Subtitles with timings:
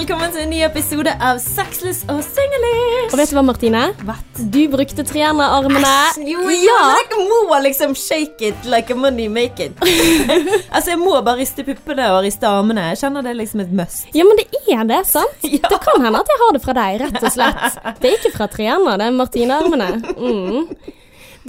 [0.00, 3.10] velkommen til en ny episode av Sexless og Singlish!
[3.10, 3.82] Og vet du hva, Martine?
[4.08, 4.38] What?
[4.54, 5.90] Du brukte trenerarmene.
[6.24, 6.76] Jo, ja.
[6.96, 9.76] jeg må liksom shake it like a money make it.
[10.74, 12.86] altså, jeg må bare riste puppene og riste armene.
[12.94, 14.08] Jeg kjenner det liksom et must.
[14.16, 15.44] Ja, men det er det, sant?
[15.50, 15.68] Ja.
[15.68, 17.80] Det kan hende at jeg har det fra deg, rett og slett.
[18.00, 19.90] Det er ikke fra trener, det er Martine-armene.
[20.16, 20.94] Mm.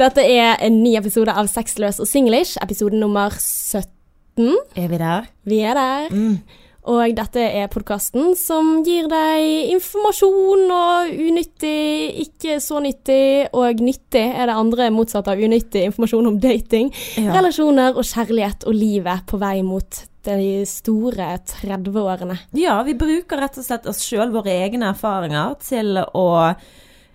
[0.01, 4.57] Dette er en ny episode av Sexløs og singlish, episode nummer 17.
[4.75, 5.31] Er vi der?
[5.47, 6.11] Vi er der.
[6.11, 6.60] Mm.
[6.89, 14.23] Og dette er podkasten som gir deg informasjon og unyttig, ikke så nyttig, og nyttig
[14.33, 17.35] er det andre motsatte av unyttig informasjon om dating, Ja.
[17.37, 22.39] relasjoner og kjærlighet og livet på vei mot de store 30-årene.
[22.53, 26.55] Ja, vi bruker rett og slett oss sjøl, våre egne erfaringer, til å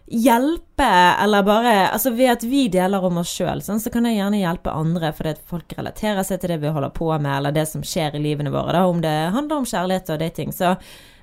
[0.06, 0.90] hjelpe,
[1.22, 4.38] eller bare Altså ved at vi deler om oss sjøl, sånn, så kan jeg gjerne
[4.42, 7.66] hjelpe andre fordi at folk relaterer seg til det vi holder på med, eller det
[7.70, 10.54] som skjer i livene våre, da, om det handler om kjærlighet og dating.
[10.54, 10.76] Så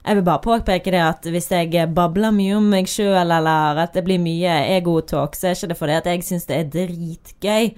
[0.03, 3.95] jeg vil bare påpeke det at hvis jeg babler mye om meg sjøl, eller at
[3.95, 7.73] det blir mye egotalk, så er ikke det fordi at jeg syns det er dritgøy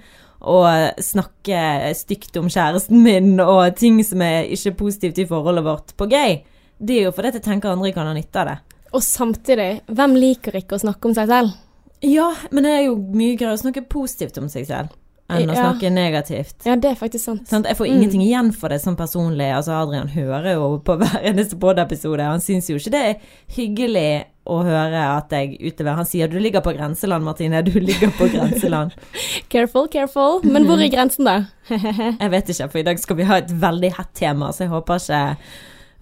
[0.46, 0.58] å
[1.02, 6.10] snakke stygt om kjæresten min og ting som er ikke positivt i forholdet vårt, på
[6.10, 6.40] gøy.
[6.76, 8.56] Det er jo fordi jeg tenker andre kan ha nytte av det.
[8.94, 11.56] Og samtidig, hvem liker ikke å snakke om seg selv?
[12.04, 14.92] Ja, men det er jo mye gøyere å snakke positivt om seg selv
[15.28, 15.72] enn å Ja.
[15.72, 16.54] snakke negativt.
[16.64, 17.48] Ja, det er faktisk sant.
[17.48, 19.48] Sånn, Jeg får ingenting igjen for det sånn personlig.
[19.52, 22.20] Altså, Adrian hører jo på hver eneste podiepisode.
[22.22, 23.16] Han syns jo ikke det er
[23.56, 27.62] hyggelig å høre at jeg utøver Han sier 'du ligger på grenseland', Martine.
[27.64, 28.92] Du ligger på grenseland.
[29.50, 30.40] Careful, careful.
[30.44, 31.46] Men hvor er grensen, da?
[32.20, 34.68] Jeg vet ikke, for i dag skal vi ha et veldig hett tema, så jeg
[34.68, 35.36] håper ikke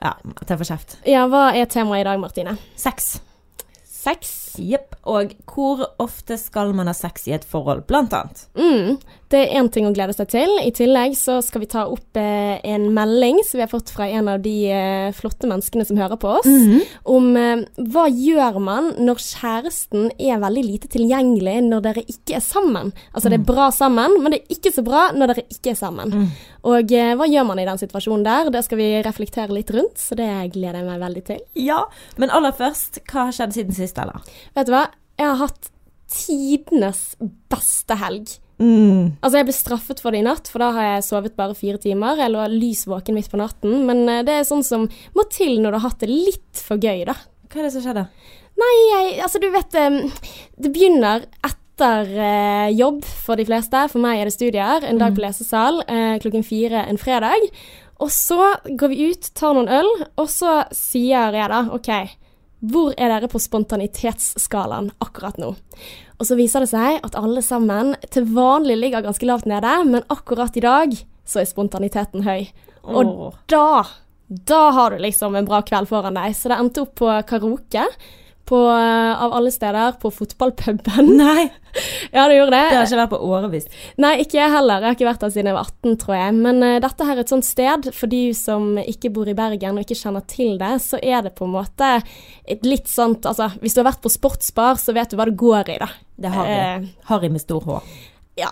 [0.03, 0.97] ja, at jeg får kjeft.
[1.09, 2.57] Ja, hva er temaet i dag, Martine?
[2.77, 3.19] Sex.
[3.85, 4.44] Sex.
[4.59, 4.97] Jepp.
[5.05, 8.47] Og hvor ofte skal man ha sex i et forhold, blant annet?
[8.57, 8.97] Mm,
[9.35, 10.53] det er én ting å glede seg til.
[10.63, 14.07] I tillegg så skal vi ta opp eh, en melding som vi har fått fra
[14.09, 16.49] en av de eh, flotte menneskene som hører på oss,
[17.11, 22.45] om eh, hva gjør man når kjæresten er veldig lite tilgjengelig når dere ikke er
[22.45, 22.95] sammen?
[23.13, 25.81] Altså det er bra sammen, men det er ikke så bra når dere ikke er
[25.81, 26.29] sammen.
[26.65, 28.51] Og eh, hva gjør man i den situasjonen der?
[28.55, 31.43] Det skal vi reflektere litt rundt, så det gleder jeg meg veldig til.
[31.61, 31.83] Ja.
[32.21, 34.25] Men aller først, hva har skjedd siden sist, eller?
[34.55, 34.87] Vet du hva?
[35.19, 35.71] Jeg har hatt
[36.11, 37.03] tidenes
[37.51, 38.37] beste helg.
[38.63, 39.17] Mm.
[39.19, 41.81] Altså, jeg ble straffet for det i natt, for da har jeg sovet bare fire
[41.83, 42.21] timer.
[42.21, 43.83] Jeg lå lys våken midt på natten.
[43.89, 46.79] Men eh, det er sånn som må til når du har hatt det litt for
[46.79, 47.17] gøy, da.
[47.51, 48.09] Hva er det som skjedde?
[48.55, 49.97] Nei, jeg, altså du vet eh,
[50.63, 53.87] Det begynner etter eh, jobb for de fleste.
[53.91, 54.87] For meg er det studier.
[54.87, 57.49] En dag på lesesal eh, klokken fire en fredag.
[58.03, 61.91] Og så går vi ut, tar noen øl, og så sier jeg da OK,
[62.71, 65.55] hvor er dere på spontanitetsskalaen akkurat nå?
[66.19, 70.07] Og så viser det seg at alle sammen til vanlig ligger ganske lavt nede, men
[70.13, 70.95] akkurat i dag
[71.29, 72.49] så er spontaniteten høy.
[72.85, 73.37] Og Åh.
[73.51, 73.67] da
[74.29, 76.33] da har du liksom en bra kveld foran deg.
[76.37, 77.85] Så det endte opp på karaoke.
[78.45, 81.15] På, eh, av alle steder på fotballpuben.
[81.23, 81.47] Nei,
[82.13, 82.67] Ja, det gjorde det.
[82.71, 83.65] det har ikke vært på årevis.
[83.99, 84.85] Nei, ikke jeg heller.
[84.85, 86.35] Jeg har ikke vært der siden jeg var 18, tror jeg.
[86.45, 89.81] Men uh, dette her er et sånt sted, for de som ikke bor i Bergen
[89.81, 91.91] og ikke kjenner til det, så er det på en måte
[92.45, 95.39] et litt sånt Altså, hvis du har vært på sportsbar, så vet du hva det
[95.41, 95.89] går i, da.
[96.21, 96.59] Det er Harry.
[96.61, 97.81] Eh, Harry med stor H.
[98.41, 98.51] ja,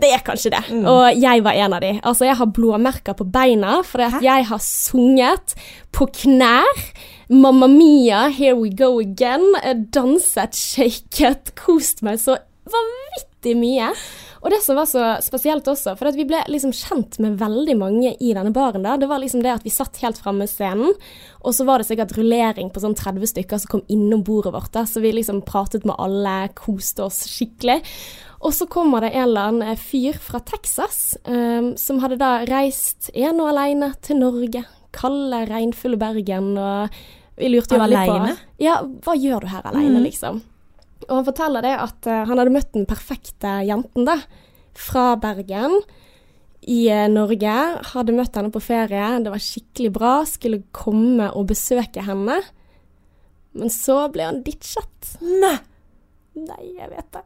[0.00, 0.62] det er kanskje det.
[0.88, 1.92] Og jeg var en av de.
[2.00, 5.56] Altså, jeg har blåmerker på beina fordi at jeg har sunget
[5.92, 6.86] på knær.
[7.32, 9.44] Mamma Mia, here we go again.
[9.62, 12.36] Eh, Danset, shaket, kost meg så
[12.68, 13.92] vanvittig mye.
[14.42, 18.10] Og det som var så spesielt også, for vi ble liksom kjent med veldig mange
[18.18, 20.90] i denne baren da, det var liksom det at vi satt helt framme scenen,
[21.46, 24.72] og så var det sikkert rullering på sånn 30 stykker som kom innom bordet vårt,
[24.74, 27.78] da, så vi liksom pratet med alle, koste oss skikkelig.
[28.42, 33.12] Og så kommer det en eller annen fyr fra Texas, um, som hadde da reist
[33.14, 36.96] en og alene til Norge, kalde, regnfulle Bergen, og
[37.38, 38.34] vi lurte jo veldig på Alene?
[38.60, 40.42] Ja, hva gjør du her alene, liksom?
[41.08, 44.18] Og han forteller det at uh, han hadde møtt den perfekte jenten, da.
[44.78, 45.80] Fra Bergen.
[46.62, 47.56] I uh, Norge.
[47.94, 49.08] Hadde møtt henne på ferie.
[49.24, 50.12] Det var skikkelig bra.
[50.28, 52.38] Skulle komme og besøke henne.
[53.58, 55.16] Men så ble han ditchet.
[55.24, 55.56] Nei!
[56.38, 57.24] Nei, jeg vet det.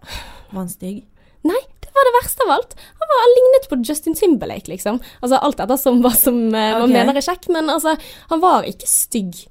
[0.50, 1.02] Var han stygg?
[1.46, 2.78] Nei, det var det verste av alt.
[3.00, 4.98] Han, var, lignet på Justin Timberlake, liksom.
[5.20, 7.94] Altså alt etter som hva som eh, man mener er kjekk, men altså,
[8.32, 9.46] han var ikke stygg.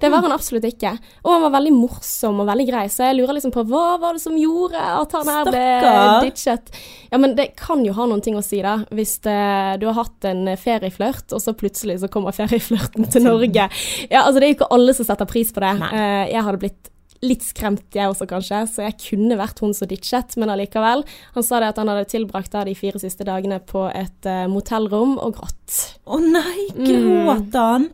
[0.00, 0.94] Det var han absolutt ikke.
[1.26, 4.16] Og han var veldig morsom og veldig grei, så jeg lurer liksom på hva var
[4.16, 5.64] det som gjorde at han her ble
[6.24, 6.70] ditchet.
[7.10, 8.78] Ja, men det kan jo ha noen ting å si, da.
[8.96, 9.36] Hvis det,
[9.82, 13.68] du har hatt en ferieflørt, og så plutselig så kommer ferieflørten til Norge.
[14.08, 15.74] Ja, altså det er jo ikke alle som setter pris på det.
[15.82, 15.92] Nei.
[15.92, 16.90] Eh, jeg hadde blitt
[17.24, 21.04] litt skremt, jeg også kanskje, så jeg kunne vært hun som ditchet, men allikevel.
[21.36, 24.46] Han sa det at han hadde tilbrakt da de fire siste dagene på et uh,
[24.50, 25.80] motellrom og grått.
[26.08, 27.90] Å nei, gråt han?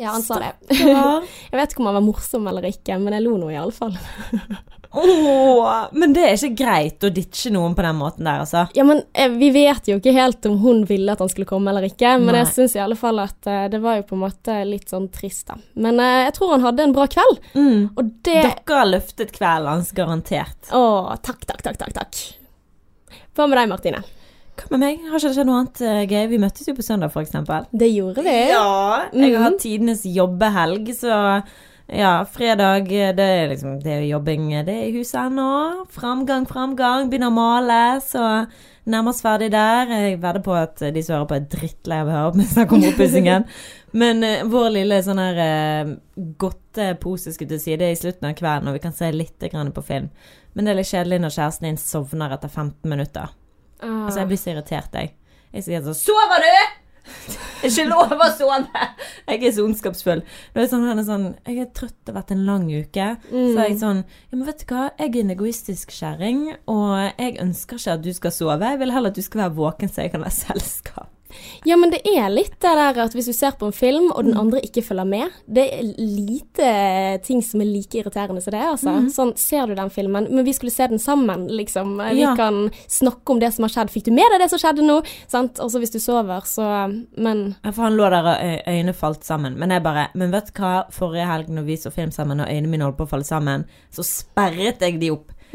[0.00, 0.52] Ja, han sa det.
[0.72, 3.96] Jeg vet ikke om han var morsom eller ikke, men jeg lo nå iallfall.
[4.92, 8.64] Åh, men det er ikke greit å ditche noen på den måten der, altså.
[8.74, 11.70] Ja, men eh, vi vet jo ikke helt om hun ville at han skulle komme
[11.70, 12.40] eller ikke, men Nei.
[12.42, 15.06] jeg syns i alle fall at eh, det var jo på en måte litt sånn
[15.14, 15.58] trist, da.
[15.78, 17.90] Men eh, jeg tror han hadde en bra kveld, Mm.
[17.96, 20.58] og det Dere har løftet kvelden hans, garantert.
[20.74, 20.82] Å,
[21.22, 22.20] takk, takk, takk, takk, takk.
[23.36, 24.02] Hva med deg, Martine?
[24.60, 24.98] Hva med meg?
[25.08, 26.24] Har ikke det skjedd noe annet eh, gøy?
[26.34, 27.64] Vi møttes jo på søndag, eksempel.
[27.72, 28.34] Det gjorde vi.
[28.50, 29.44] Ja, jeg har Mhm.
[29.46, 31.42] hatt tidenes jobbehelg, så
[31.92, 35.86] ja, fredag det er liksom Det er jobbing, det er i huset ennå.
[35.90, 37.08] Framgang, framgang.
[37.10, 38.24] Begynner å male, så
[38.90, 39.90] nærmer oss ferdig der.
[39.90, 42.50] Jeg vedder på at de som hører på, er drittlei av å høre på meg
[42.52, 43.46] snakke om oppussingen.
[44.02, 45.94] Men uh, vår lille sånn her uh,
[46.38, 49.48] godtepose, skulle til si, det er i slutten av kvelden, og vi kan se litt
[49.50, 50.06] grann på film.
[50.54, 53.34] Men det er litt kjedelig når kjæresten din sovner etter 15 minutter.
[53.82, 54.06] Uh.
[54.06, 55.16] Altså, jeg blir så irritert, jeg.
[55.50, 56.79] Jeg sier sånn Sover du?!
[57.28, 57.36] Det
[57.68, 58.86] er ikke lov å sove!
[59.28, 60.22] Jeg er så ondskapsfull.
[60.54, 63.08] Er sånn, han er sånn, jeg er trøtt, det har vært en lang uke.
[63.28, 66.90] Så er jeg sånn Ja, men vet du hva, jeg er en egoistisk kjerring, og
[67.20, 68.74] jeg ønsker ikke at du skal sove.
[68.74, 71.10] Jeg vil heller at du skal være våken, så jeg kan være selskap.
[71.68, 74.24] Ja, men det er litt det der at hvis du ser på en film, og
[74.24, 78.62] den andre ikke følger med Det er lite ting som er like irriterende som det,
[78.62, 78.94] altså.
[79.14, 81.96] Sånn, ser du den filmen, men vi skulle se den sammen, liksom.
[82.14, 82.34] Vi Ja.
[82.36, 83.90] kan snakke om det som har skjedd.
[83.90, 85.00] Fikk du med deg det som skjedde nå?
[85.28, 85.58] Sant?
[85.60, 86.70] Og så hvis du sover, så
[87.16, 89.56] Men Ja, For han lå der og øynene falt sammen.
[89.58, 92.48] Men jeg bare Men vet du hva, forrige helg når vi så film sammen, og
[92.48, 95.32] øynene mine holdt på å falle sammen, så sperret jeg de opp.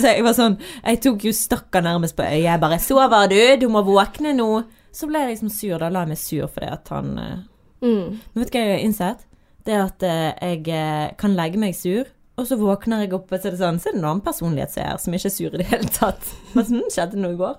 [0.00, 2.42] så jeg var sånn Jeg tok jo stakka nærmest på øyet.
[2.44, 3.56] Jeg bare 'Sover du?
[3.56, 5.78] Du må våkne nå.' Så ble jeg liksom sur.
[5.80, 7.44] Da la jeg meg sur fordi at han eh,
[7.84, 8.08] mm.
[8.32, 9.28] Men vet du hva jeg har innsett?
[9.62, 12.08] Det er at eh, jeg eh, kan legge meg sur,
[12.40, 14.24] og så våkner jeg opp, og så er det sånn Så er det en annen
[14.24, 16.30] personlighet som er her, som ikke er sur i det hele tatt.
[16.56, 17.58] Men sånn skjedde det noe i går.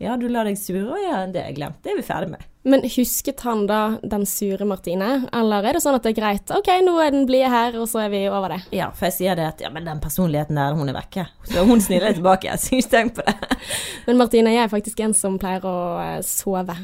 [0.00, 1.76] Ja, du la deg sure, og ja, det har jeg glemt.
[1.84, 2.44] Det er vi ferdig med.
[2.64, 6.52] Men husket han da den sure Martine, eller er det sånn at det er greit?
[6.56, 8.58] OK, nå er den blide her, og så er vi over det.
[8.78, 11.26] Ja, for jeg sier det at ja, men den personligheten der, hun er vekke.
[11.52, 12.56] Så hun sniller tilbake.
[12.56, 13.60] Så ikke tenk på det.
[14.08, 16.76] Men Martine, jeg er faktisk en som pleier å eh, sove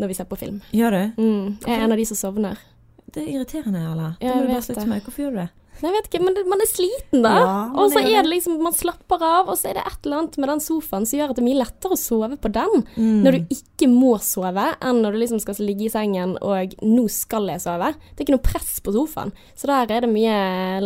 [0.00, 0.62] når vi ser på film.
[0.72, 1.02] Gjør du?
[1.20, 1.46] Mm.
[1.66, 2.68] Jeg er en av de som sovner.
[3.12, 3.84] Det er irriterende?
[3.84, 5.04] Ja, det må jeg du bare slutte med.
[5.04, 5.50] Hvorfor gjør du det?
[5.82, 7.32] Jeg vet ikke, men man er sliten da.
[7.34, 8.22] Ja, og så er det.
[8.22, 11.06] det liksom, man slapper av, og så er det et eller annet med den sofaen
[11.08, 12.84] som gjør at det er mye lettere å sove på den.
[12.96, 13.18] Mm.
[13.24, 17.04] Når du ikke må sove, enn når du liksom skal ligge i sengen og 'nå
[17.10, 17.92] skal jeg sove'.
[18.14, 20.36] Det er ikke noe press på sofaen, så der er det mye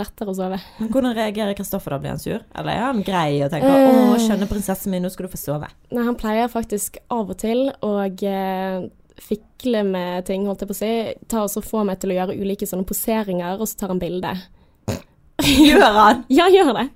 [0.01, 0.61] lettere å sove.
[0.81, 1.99] Men hvordan reagerer Kristoffer da?
[1.99, 2.41] Blir han sur?
[2.55, 4.15] Eller er han grei og tenker Eh.
[4.15, 5.69] 'Å, skjønne prinsessen min, nå skal du få sove'?
[5.93, 10.77] Nei, han pleier faktisk av og til å eh, fikle med ting, holdt jeg på
[10.77, 11.15] å si.
[11.29, 14.01] Ta og så få meg til å gjøre ulike sånne poseringer, og så tar han
[14.03, 14.33] bilde.
[15.69, 16.23] Gjør han?
[16.33, 16.87] Ja, gjør det.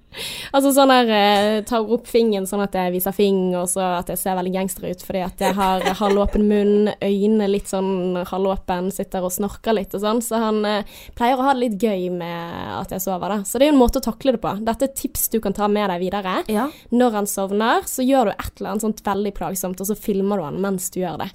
[0.50, 4.10] Altså sånn der eh, Tar opp fingeren sånn at jeg viser fing, og så at
[4.10, 8.90] jeg ser veldig gangster ut fordi at jeg har halvåpen munn, øynene litt sånn halvåpen,
[8.94, 10.22] sitter og snorker litt og sånn.
[10.24, 13.46] Så han eh, pleier å ha det litt gøy med at jeg sover, da.
[13.46, 14.56] Så det er jo en måte å takle det på.
[14.66, 16.40] Dette er tips du kan ta med deg videre.
[16.50, 16.68] Ja.
[16.90, 20.40] Når han sovner, så gjør du et eller annet sånt veldig plagsomt, og så filmer
[20.40, 21.30] du han mens du gjør det.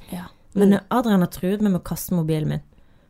[0.56, 2.64] Men Adrian har truet meg med å kaste mobilen min.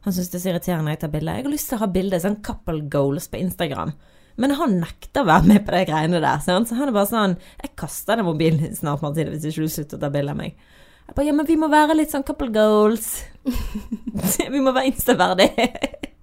[0.06, 1.40] Han syns det er så irriterende jeg tar bilder.
[1.40, 3.96] Jeg har lyst til å ha bilde, sånn couple goals på Instagram.
[4.42, 6.42] Men han nekter å være med på de greiene der.
[6.46, 6.70] Sant?
[6.70, 10.00] Så han er bare sånn Jeg kaster den mobilen snart, Martine, hvis ikke du slutter
[10.00, 10.58] å ta bilde av meg.
[11.06, 13.24] Jeg bare, ja, men vi må være litt sånn couple goals.
[14.54, 16.14] vi må være instaverdige.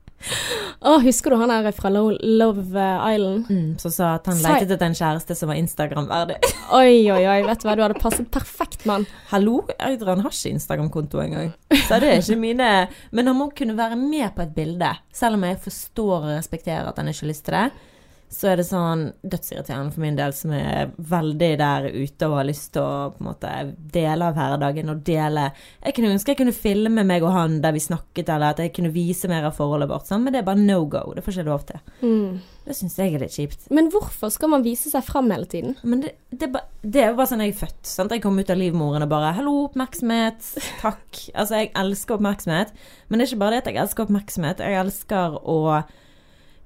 [0.83, 3.51] Å, husker du han der fra Lo Love Island?
[3.51, 6.39] Mm, som sa at han letet etter en kjæreste som var Instagram-verdig.
[6.81, 9.07] Oi, oi, oi, vet du hva, du hadde passet perfekt han.
[9.31, 11.53] Hallo, Adrian har ikke Instagram-konto engang.
[11.87, 12.69] Så det er ikke mine
[13.13, 14.91] Men han må kunne være med på et bilde.
[15.15, 17.92] Selv om jeg forstår og respekterer at han ikke har lyst til det.
[18.33, 22.49] Så er det sånn dødsirriterende for min del, som er veldig der ute og har
[22.49, 23.53] lyst til å på en måte
[23.93, 25.51] dele av hverdagen og dele
[25.83, 28.73] Jeg kunne ønske jeg kunne filme meg og han der vi snakket, eller at jeg
[28.77, 31.05] kunne vise mer av forholdet vårt, sånn, men det er bare no go.
[31.13, 31.83] Det får ikke lov til.
[32.01, 32.41] Mm.
[32.63, 33.65] Det syns jeg er litt kjipt.
[33.75, 35.75] Men hvorfor skal man vise seg fram hele tiden?
[35.83, 37.81] Men det, det, er det er jo bare sånn jeg er født.
[37.87, 38.15] Sant?
[38.15, 41.25] Jeg kom ut av livmoren og bare 'hallo, oppmerksomhet', takk.
[41.35, 42.73] Altså, jeg elsker oppmerksomhet.
[43.09, 44.63] Men det er ikke bare det at jeg elsker oppmerksomhet.
[44.63, 45.59] Jeg elsker å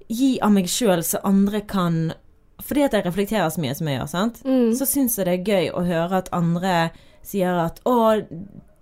[0.09, 2.15] gi av meg sjøl så andre kan
[2.63, 4.39] Fordi at jeg reflekterer så mye som jeg gjør, sant.
[4.47, 4.71] Mm.
[4.79, 6.77] Så syns jeg det er gøy å høre at andre
[7.27, 8.25] sier at 'å,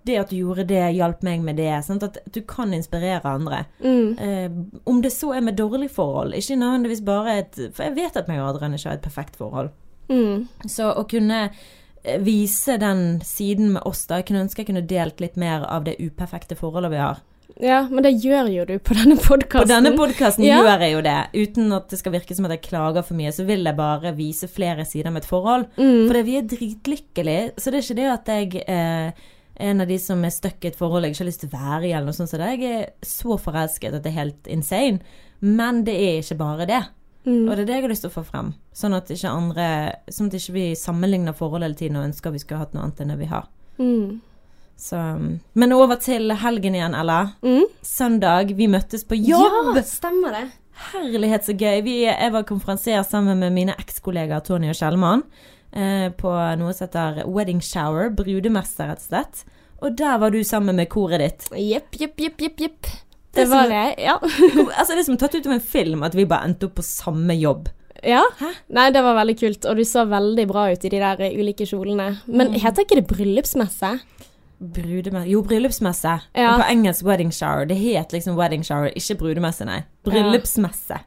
[0.05, 1.83] det at du gjorde det, hjalp meg med det'.
[1.83, 2.03] Sant?
[2.03, 3.65] At du kan inspirere andre.
[3.83, 4.17] Mm.
[4.19, 4.51] Eh,
[4.85, 8.27] om det så er med dårlig forhold, ikke nødvendigvis bare et For jeg vet at
[8.27, 9.69] meg og Adrian ikke har et perfekt forhold.
[10.09, 10.47] Mm.
[10.67, 11.49] Så å kunne
[12.03, 15.65] eh, vise den siden med oss, da Jeg kunne ønske jeg kunne delt litt mer
[15.65, 17.19] av det uperfekte forholdet vi har.
[17.61, 19.61] Ja, men det gjør jo du på denne podkasten.
[19.63, 20.57] På denne podkasten Ja.
[20.63, 21.17] gjør jeg jo det.
[21.33, 24.11] Uten at det skal virke som at jeg klager for mye, så vil jeg bare
[24.17, 25.67] vise flere sider med et forhold.
[25.77, 26.07] Mm.
[26.09, 27.53] Fordi vi er dritlykkelige.
[27.57, 29.11] Så det er ikke det at jeg eh,
[29.69, 31.55] en av de som er stuck i et forhold jeg ikke har lyst til å
[31.55, 32.41] være i, eller noe sånt så.
[32.43, 34.99] Jeg er så forelsket at det er helt insane.
[35.39, 36.83] Men det er ikke bare det.
[37.25, 37.47] Mm.
[37.47, 38.53] Og det er det jeg har lyst til å få frem.
[38.75, 39.67] Sånn at ikke andre
[40.13, 43.01] Sånn at ikke vi sammenligner forhold hele tiden og ønsker vi skulle hatt noe annet
[43.01, 43.47] enn det vi har.
[43.79, 44.19] Mm.
[44.77, 44.97] Så
[45.55, 47.19] Men over til helgen igjen, Ella.
[47.45, 47.63] Mm.
[47.81, 48.51] Søndag.
[48.57, 49.75] Vi møttes på jobb!
[49.77, 50.45] Ja, stemmer det.
[50.91, 51.81] Herlighet, så gøy.
[51.85, 55.23] Vi, jeg var konferansier sammen med mine ekskollegaer Tony og Kjellmann
[55.71, 58.09] eh, på noe som heter Wedding Shower.
[58.17, 59.45] Brudemesse, rett og slett.
[59.81, 61.47] Og der var du sammen med koret ditt.
[61.55, 62.91] Jepp, jepp, jepp, jepp, jepp.
[63.35, 64.17] Det Det var som- det, ja.
[64.79, 66.83] altså Det er som tatt ut av en film at vi bare endte opp på
[66.87, 67.67] samme jobb.
[68.03, 68.21] ja.
[68.39, 68.51] Hæ?
[68.69, 71.65] Nei, det var veldig kult, og du så veldig bra ut i de der ulike
[71.67, 72.17] kjolene.
[72.27, 72.59] Men Mm.
[72.61, 73.99] heter ikke det bryllupsmesse?
[74.59, 76.19] Brudemesse Jo, bryllupsmesse.
[76.35, 76.55] Ja.
[76.57, 77.65] På engelsk wedding shower.
[77.65, 79.81] Det het liksom wedding shower, ikke brudemesse, nei.
[80.07, 81.03] Bryllupsmesse er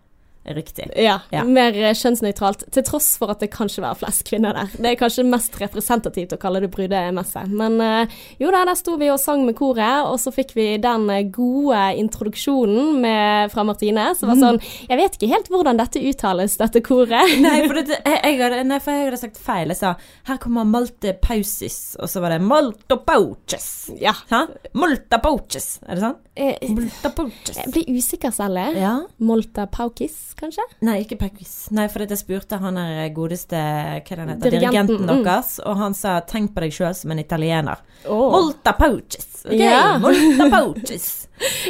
[0.56, 0.86] riktig.
[0.96, 1.42] Ja, Ja.
[1.44, 4.68] mer eh, kjønnsnøytralt, til tross for at det kanskje var flest kvinner der.
[4.78, 7.42] Det er kanskje mest representativt å kalle det brudemesse.
[7.48, 10.66] Men eh, jo da, der sto vi og sang med koret, og så fikk vi
[10.82, 15.78] den eh, gode introduksjonen med, fra Martine, som var sånn Jeg vet ikke helt hvordan
[15.80, 17.34] dette uttales, dette koret.
[17.44, 19.68] Nei, for, det, jeg, hadde, nei, for jeg hadde sagt feil.
[19.74, 19.94] Jeg sa
[20.28, 23.90] her kommer Malte Pausis, og så var det Malta Pouches.
[24.00, 24.14] Ja.
[24.78, 26.18] Malta Pouches, er det sånn?
[26.76, 27.56] Malta Pouches.
[27.58, 28.58] Jeg blir usikker selv.
[28.58, 28.76] jeg.
[28.82, 28.94] Ja.
[29.18, 30.64] Molta Paukis, kanskje?
[30.86, 31.54] Nei, ikke Paukis.
[31.74, 35.24] Nei, for jeg spurte han er godeste hva det heter, Dirigenten, dirigenten mm.
[35.26, 37.82] deres, og han sa 'tenk på deg sjøl som en italiener'.
[38.06, 38.30] Oh.
[38.32, 39.44] Molta Pouches.
[39.44, 39.98] Okay, Ja.
[40.02, 41.28] Molta Pouches.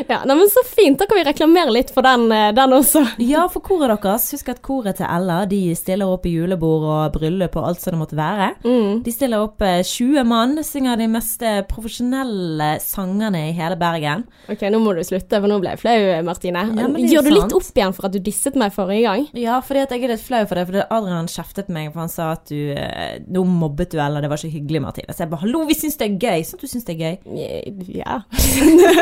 [0.09, 3.05] Ja, nei, men Så fint, da kan vi reklamere litt for den, eh, den også.
[3.21, 4.31] Ja, for koret deres.
[4.33, 7.95] Husk at koret til Ella de stiller opp i julebord og bryllup og alt som
[7.95, 8.51] det måtte være.
[8.65, 9.03] Mm.
[9.05, 14.25] De stiller opp eh, 20 mann, synger de mest eh, profesjonelle sangene i hele Bergen.
[14.49, 16.65] Ok, nå må du slutte, for nå ble jeg flau, Martine.
[16.79, 19.27] Ja, Gjør du litt opp igjen for at du disset meg forrige gang?
[19.37, 22.13] Ja, fordi at jeg er litt flau for det, For Adrian kjeftet meg, for han
[22.13, 25.13] sa at du eh, Nå mobbet du Ella, det var ikke hyggelig, Martine.
[25.13, 26.45] Så jeg bare 'hallo, vi syns det er gøy'.
[26.47, 27.17] Sånn at du syns det er gøy.
[27.99, 28.21] Ja.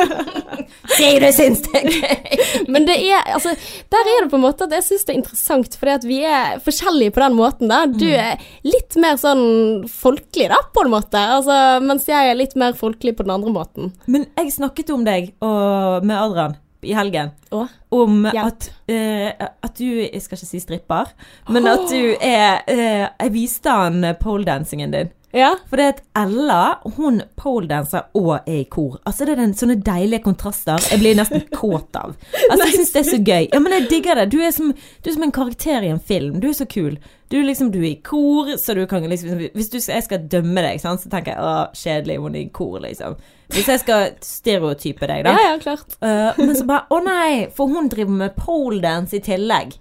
[0.96, 2.40] Sier du syns det er gøy!
[2.72, 3.54] Men det er, altså,
[3.92, 6.20] der er det på en måte at jeg syns det er interessant, fordi at vi
[6.24, 7.70] er forskjellige på den måten.
[7.70, 7.84] da.
[7.86, 11.22] Du er litt mer sånn folkelig, da, på en måte.
[11.38, 13.92] Altså, mens jeg er litt mer folkelig på den andre måten.
[14.06, 17.32] Men jeg snakket om deg og, med Adrian i helgen.
[17.54, 21.12] Åh, Om at, uh, at du Jeg skal ikke si stripper,
[21.52, 25.12] men at du er uh, Jeg viste han poledancingen din.
[25.34, 25.50] Ja.
[25.68, 29.00] For det at Ella, hun poledanser og er i kor.
[29.04, 32.14] Altså Det er den, sånne deilige kontraster jeg blir nesten kåt av.
[32.48, 33.48] Altså Jeg syns det er så gøy.
[33.52, 34.30] Ja, men jeg digger det.
[34.32, 36.40] Du er, som, du er som en karakter i en film.
[36.40, 36.98] Du er så kul.
[37.28, 40.28] Du, er liksom, du er i kor, så du kan liksom Hvis du, jeg skal
[40.30, 43.16] dømme deg, sant, så tenker jeg å, kjedelig, hun er i kor, liksom.
[43.54, 45.34] Hvis jeg skal stereotype deg, da.
[45.34, 45.98] ja, ja, klart.
[46.02, 49.74] Uh, men så bare Å nei, for hun driver med poledance i tillegg.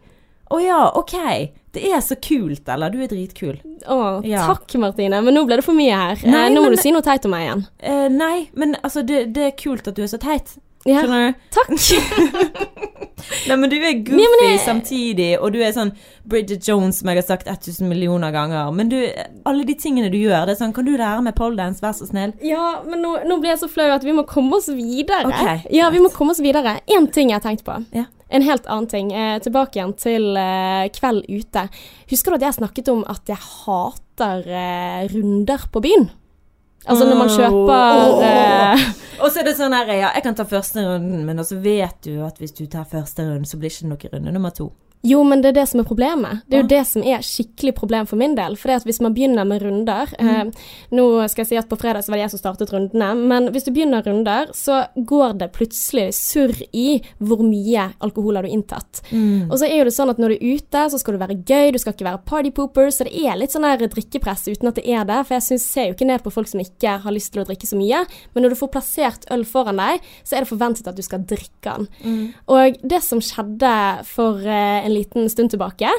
[0.54, 1.16] Å ja, ok.
[1.76, 2.90] Det er så kult, eller?
[2.94, 3.58] Du er dritkul.
[3.86, 4.46] Å, Ja.
[4.48, 5.22] takk, Martine.
[5.24, 6.16] Men nå ble det for mye her.
[6.26, 7.68] Nei, eh, nå må men- du si noe teit om meg igjen.
[7.80, 10.58] Eh, nei, men altså, det, det er kult at du er så teit.
[10.86, 11.02] Ja,
[11.50, 11.72] takk.
[13.50, 15.92] Nei, men du er goofy Ja, jeg- samtidig, og du er sånn
[16.30, 18.72] Bridget Jones, som jeg har sagt 1000 millioner ganger.
[18.74, 19.00] Men du,
[19.46, 22.06] alle de tingene du gjør, det er sånn Kan du lære meg poledance, vær så
[22.10, 22.34] snill?
[22.46, 25.24] Ja, men nå, nå blir jeg så flau at vi må komme oss videre.
[25.30, 26.80] Okay, ja, vi må komme oss videre.
[26.88, 27.80] Én ting jeg har tenkt på.
[27.96, 28.06] Ja.
[28.30, 29.12] En helt annen ting.
[29.14, 31.68] Eh, tilbake igjen til eh, kveld ute.
[32.12, 36.10] Husker du at jeg snakket om at jeg hater eh, runder på byen?
[36.86, 38.88] Altså når man kjøper eh,
[39.24, 41.98] Og så er det sånn her, ja, jeg kan ta første runden, men også vet
[42.06, 44.70] du at hvis du tar første runden, så blir det ikke noe runde nummer to.
[45.06, 46.42] Jo, men det er det som er problemet.
[46.50, 48.56] Det er jo det som er skikkelig problem for min del.
[48.58, 50.48] For hvis man begynner med runder eh,
[50.96, 53.50] Nå skal jeg si at på fredag så var det jeg som startet rundene, men
[53.54, 58.54] hvis du begynner runder, så går det plutselig surr i hvor mye alkohol har du
[58.54, 59.04] inntatt.
[59.12, 59.52] Mm.
[59.52, 61.38] Og så er jo det sånn at når du er ute, så skal du være
[61.38, 62.90] gøy, du skal ikke være partypooper.
[62.94, 65.22] så det er litt sånn her drikkepress uten at det er det.
[65.28, 67.48] For jeg synes, ser jo ikke ned på folk som ikke har lyst til å
[67.48, 68.02] drikke så mye,
[68.34, 71.26] men når du får plassert øl foran deg, så er det forventet at du skal
[71.28, 71.88] drikke den.
[72.52, 73.76] Og det som skjedde
[74.08, 75.90] for eh, en liten stund tilbake,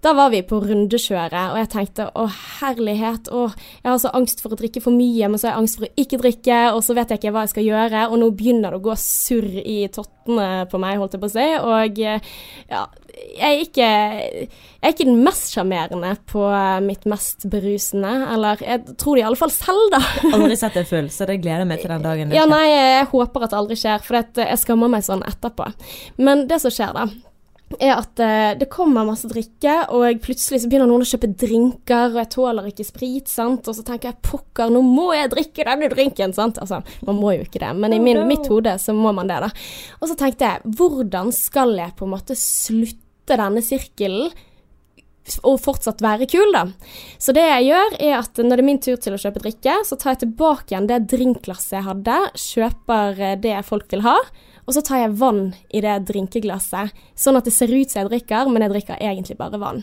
[0.00, 3.50] da var vi på rundekjøret, og jeg tenkte å herlighet, å,
[3.82, 5.88] jeg har så angst for å drikke for mye, men så har jeg angst for
[5.90, 8.72] å ikke drikke, og så vet jeg ikke hva jeg skal gjøre, og nå begynner
[8.72, 12.82] det å gå surr i tottene på meg, holdt jeg på å si, og ja,
[13.36, 13.92] jeg er ikke,
[14.40, 16.48] jeg er ikke den mest sjarmerende på
[16.86, 20.00] mitt mest berusende, eller jeg tror det i alle fall selv, da.
[20.32, 22.32] Aldri sett deg full, så det gleder jeg meg til den dagen.
[22.40, 25.68] Ja, nei, jeg håper at det aldri skjer, for jeg skammer meg sånn etterpå.
[26.24, 27.10] Men det som skjer, da,
[27.78, 32.10] er at eh, det kommer masse drikke, og plutselig så begynner noen å kjøpe drinker,
[32.10, 35.66] og jeg tåler ikke sprit, sant, og så tenker jeg pokker, nå må jeg drikke
[35.68, 36.58] denne drinken, sant.
[36.62, 39.38] Altså, man må jo ikke det, men i min, mitt hode så må man det,
[39.46, 39.52] da.
[40.00, 44.32] Og så tenkte jeg, hvordan skal jeg på en måte slutte denne sirkelen
[45.46, 46.64] og fortsatt være kul, da.
[47.22, 49.76] Så det jeg gjør, er at når det er min tur til å kjøpe drikke,
[49.86, 54.16] så tar jeg tilbake igjen det drinkglasset jeg hadde, kjøper eh, det folk vil ha,
[54.70, 58.10] og så tar jeg vann i det drinkeglasset, sånn at det ser ut som jeg
[58.12, 59.82] drikker, men jeg drikker egentlig bare vann.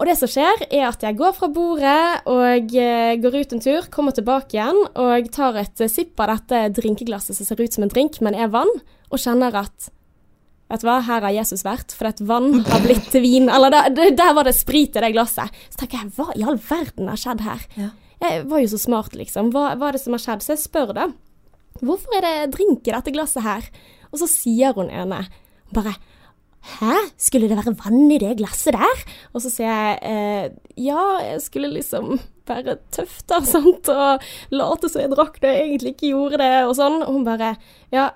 [0.00, 3.62] Og det som skjer, er at jeg går fra bordet og eh, går ut en
[3.62, 7.86] tur, kommer tilbake igjen og tar et sipp av dette drinkeglasset som ser ut som
[7.86, 8.72] en drink, men er vann,
[9.12, 9.92] og kjenner at
[10.72, 13.50] Vet du hva, her har Jesus vært, for et vann har blitt til vin.
[13.52, 15.52] Eller der, der var det sprit i det glasset.
[15.68, 17.66] Så tenker jeg, hva i all verden har skjedd her?
[17.76, 17.90] Ja.
[18.22, 19.50] Jeg var jo så smart, liksom.
[19.52, 20.46] Hva, hva er det som har skjedd?
[20.46, 21.10] Så jeg spør da.
[21.82, 23.68] Hvorfor er det drink i dette glasset her?
[24.12, 25.24] Og så sier hun ene
[25.74, 25.96] bare
[26.62, 29.00] Hæ, skulle det være vann i det glasset der?
[29.34, 34.22] Og så sier jeg eh, ja, jeg skulle liksom være tøff da, sant, og
[34.54, 37.00] late som jeg drakk det, egentlig ikke gjorde det, og sånn.
[37.02, 37.56] Og hun bare
[37.90, 38.12] ja,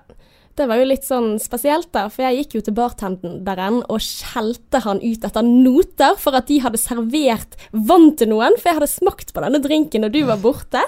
[0.57, 4.81] det var jo litt sånn spesielt, da, for jeg gikk jo til bartenderen og skjelte
[4.87, 8.89] han ut etter noter for at de hadde servert vann til noen, for jeg hadde
[8.95, 10.81] smakt på denne drinken når du var borte.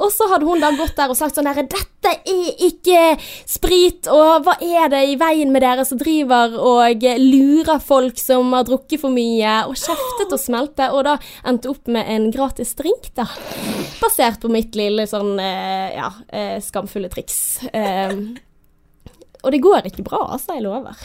[0.00, 3.02] Og så hadde hun da gått der og sagt sånn herre, 'Dette er ikke
[3.48, 8.52] sprit', og 'hva er det i veien med dere som driver og lurer folk som
[8.56, 12.74] har drukket for mye', og kjeftet og smelte, og da endte opp med en gratis
[12.74, 13.28] drink, da.
[14.00, 17.60] Basert på mitt lille sånn eh, ja, eh, skamfulle triks.
[17.72, 18.16] Eh,
[19.44, 20.96] og det går ikke bra, altså, jeg lover.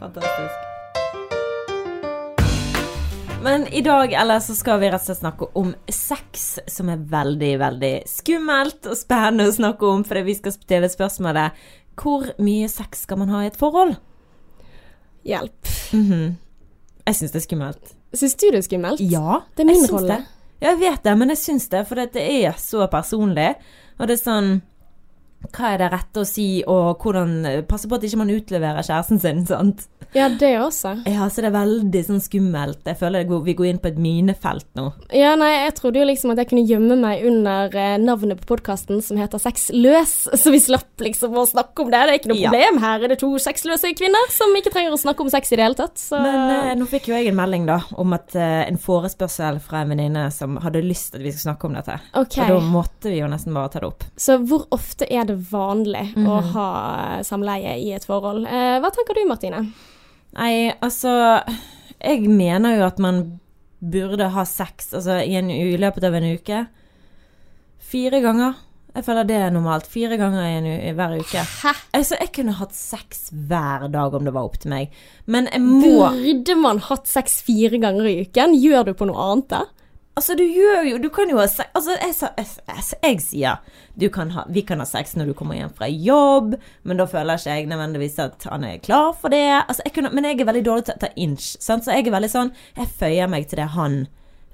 [0.00, 0.69] Fantastisk.
[3.42, 7.00] Men i dag eller så skal vi rett og slett snakke om sex, som er
[7.08, 11.62] veldig, veldig skummelt og spennende å snakke om, fordi vi skal stille spørsmålet
[12.00, 13.96] hvor mye sex skal man ha i et forhold?
[15.26, 15.72] Hjelp.
[15.96, 16.36] Mhm.
[17.06, 17.94] Jeg syns det er skummelt.
[18.14, 19.00] Syns du det er skummelt?
[19.00, 20.18] Ja, Det er min jeg rolle.
[20.60, 23.54] Ja, jeg vet det, men jeg syns det, for det er så personlig.
[23.98, 24.50] Og det er sånn
[25.56, 29.20] Hva er det rette å si, og hvordan Passe på at ikke man utleverer kjæresten
[29.22, 29.86] sin, sant?
[30.14, 30.96] Ja, det også.
[31.06, 32.80] Ja, så det er veldig sånn skummelt.
[32.84, 34.88] Jeg føler vi går inn på et minefelt nå.
[35.14, 38.56] Ja, nei, jeg trodde jo liksom at jeg kunne gjemme meg under eh, navnet på
[38.56, 42.00] podkasten som heter Sexløs, så vi slapp liksom å snakke om det.
[42.06, 42.50] Det er ikke noe Ja.
[42.50, 42.80] problem.
[42.82, 45.64] Her er det to sexløse kvinner som ikke trenger å snakke om sex i det
[45.68, 45.96] hele tatt.
[46.00, 49.60] Så Men eh, nå fikk jo jeg en melding da om at eh, en forespørsel
[49.62, 52.00] fra en venninne som hadde lyst til at vi skulle snakke om dette.
[52.18, 52.48] Okay.
[52.50, 54.04] Og da måtte vi jo nesten bare ta det opp.
[54.20, 56.50] Så hvor ofte er det vanlig å Mhm.
[56.56, 56.68] ha
[57.22, 58.46] samleie i et forhold?
[58.46, 59.62] Eh, hva tenker du, Martine?
[60.36, 61.12] Nei, altså
[62.00, 63.22] Jeg mener jo at man
[63.80, 66.64] burde ha sex altså, i, en, i løpet av en uke.
[67.90, 68.58] Fire ganger.
[68.90, 69.86] Jeg føler det er normalt.
[69.88, 71.44] Fire ganger i en, i hver uke.
[71.62, 71.72] Hæ?
[71.96, 74.96] Altså, jeg kunne hatt sex hver dag om det var opp til meg.
[75.30, 78.56] Men jeg må Burde man hatt sex fire ganger i uken?
[78.60, 79.62] Gjør du på noe annet da?
[80.20, 83.78] Altså, du gjør jo Du kan jo ha sex Altså, jeg, jeg, jeg, jeg sier
[84.00, 86.54] du kan ha, vi kan ha sex når du kommer hjem fra jobb,
[86.88, 89.42] men da føler ikke jeg nødvendigvis at han er klar for det.
[89.58, 91.84] Altså, jeg kunne, men jeg er veldig dårlig til å ta inch, sant?
[91.84, 93.98] så jeg er veldig sånn Jeg føyer meg til det han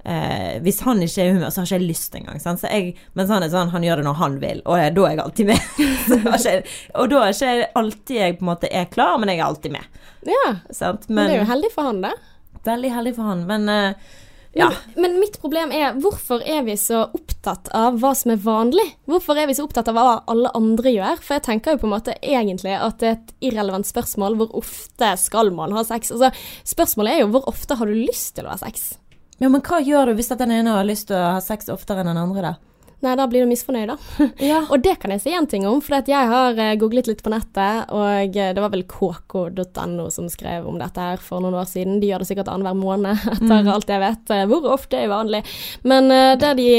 [0.02, 2.42] eh, Hvis han ikke er i humør, så har ikke jeg lyst engang.
[2.42, 2.64] Sant?
[2.64, 5.14] Så jeg, mens han er sånn, han gjør det når han vil, og da er
[5.14, 5.72] jeg alltid med.
[6.40, 6.58] ikke,
[6.96, 9.78] og da er ikke alltid jeg på en måte er klar, men jeg er alltid
[9.78, 10.04] med.
[10.26, 11.06] Ja, Sant?
[11.10, 12.14] men, Men, det er jo heldig for han, det.
[12.66, 13.46] veldig heldig for han.
[13.52, 14.14] Men eh,
[14.56, 14.70] ja.
[14.96, 18.84] Men, mitt problem er hvorfor er vi så opptatt av hva som er vanlig?
[19.08, 21.20] Hvorfor er vi så opptatt av hva alle andre gjør?
[21.22, 24.54] For jeg tenker jo på en måte egentlig at det er et irrelevant spørsmål hvor
[24.62, 26.14] ofte skal man ha sex?
[26.14, 26.32] Altså,
[26.76, 28.94] spørsmålet er jo hvor ofte har du lyst til å ha sex?
[29.42, 31.68] Ja, men hva gjør du hvis at den ene har lyst til å ha sex
[31.72, 32.75] oftere enn den andre, da?
[33.04, 34.26] Nei, da blir du misfornøyd, da.
[34.40, 34.62] Ja.
[34.72, 37.32] Og det kan jeg si en ting om, for jeg har eh, googlet litt på
[37.32, 41.68] nettet, og eh, det var vel kk.no som skrev om dette her for noen år
[41.68, 42.00] siden.
[42.00, 45.42] De gjør det sikkert annenhver måned, etter alt jeg vet, eh, hvor ofte er vanlig.
[45.84, 46.70] Men uh, det de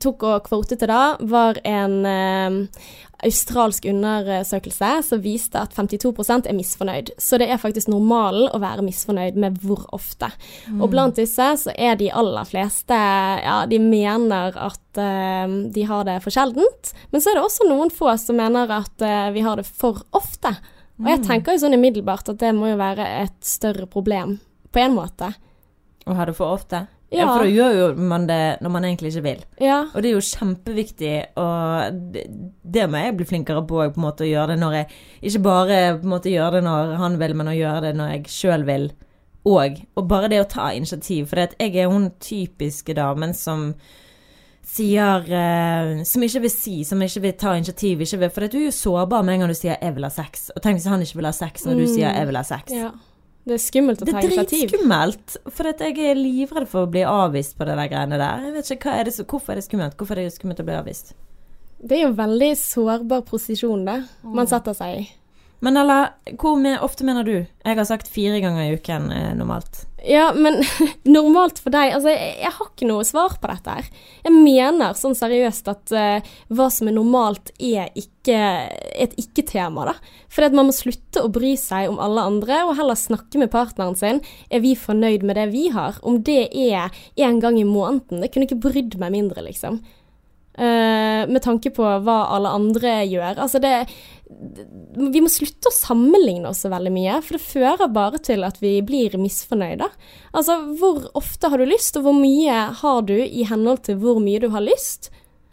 [0.00, 2.88] tok og kvotet til da, var en eh,
[3.22, 7.12] australsk undersøkelse som viste at 52% er misfornøyd.
[7.22, 10.30] Så det er faktisk normalen å være misfornøyd med hvor ofte.
[10.78, 12.98] Og blant disse så er de aller fleste
[13.42, 16.92] Ja, de mener at uh, de har det for sjeldent.
[17.14, 20.02] Men så er det også noen få som mener at uh, vi har det for
[20.16, 20.54] ofte.
[21.02, 24.36] Og jeg tenker jo sånn umiddelbart at det må jo være et større problem,
[24.70, 25.32] på en måte.
[26.06, 26.84] Å ha det for ofte?
[27.12, 27.26] Ja.
[27.28, 29.44] For da gjør jo man det når man egentlig ikke vil.
[29.60, 29.82] Ja.
[29.94, 32.26] Og det er jo kjempeviktig, og det,
[32.64, 34.86] det må jeg bli flinkere på, på en måte, å gjøre det når jeg
[35.22, 38.08] Ikke bare på en måte gjøre det når han vil, men å gjøre det når
[38.16, 38.92] jeg sjøl vil
[39.44, 39.82] òg.
[39.96, 41.26] Og bare det å ta initiativ.
[41.28, 43.74] For jeg er hun typiske damen som
[44.62, 47.98] sier uh, Som ikke vil si, som ikke vil ta initiativ.
[47.98, 50.50] Vil, for du er jo sårbar med en gang du sier 'jeg vil ha sex'.
[50.56, 51.94] Og tenk hvis han ikke vil ha sex når du Mm.
[51.94, 52.70] sier 'jeg vil ha sex'.
[52.70, 52.90] ja.
[53.44, 54.36] Det er skummelt å ta initiativ.
[54.46, 57.88] Det er dritskummelt, for at jeg er livredd for å bli avvist på det der
[57.90, 58.44] greiene der.
[58.46, 59.96] Jeg vet ikke, hva er det, så- Hvorfor er det skummelt?
[59.96, 61.14] Hvorfor er det skummelt å bli avvist?
[61.84, 65.08] Det er jo veldig sårbar posisjon, det, man setter seg i.
[65.62, 65.96] Men Ella,
[66.42, 67.36] hvor ofte mener du?
[67.62, 69.84] Jeg har sagt fire ganger i uken eh, normalt.
[70.02, 70.58] Ja, men
[71.06, 73.90] normalt for deg Altså, jeg, jeg har ikke noe svar på dette her.
[74.24, 78.40] Jeg mener sånn seriøst at uh, hva som er normalt, er ikke
[79.06, 79.94] et ikke-tema, da.
[80.32, 83.52] Fordi at man må slutte å bry seg om alle andre, og heller snakke med
[83.54, 84.18] partneren sin.
[84.50, 86.02] Er vi fornøyd med det vi har?
[86.02, 89.78] Om det er én gang i måneden, det kunne ikke brydd meg mindre, liksom.
[90.52, 93.38] Eh, med tanke på hva alle andre gjør.
[93.40, 93.86] Altså det
[94.28, 98.58] Vi må slutte å sammenligne oss så veldig mye, for det fører bare til at
[98.60, 99.88] vi blir misfornøyde.
[100.32, 104.20] Altså, hvor ofte har du lyst, og hvor mye har du i henhold til hvor
[104.24, 105.10] mye du har lyst?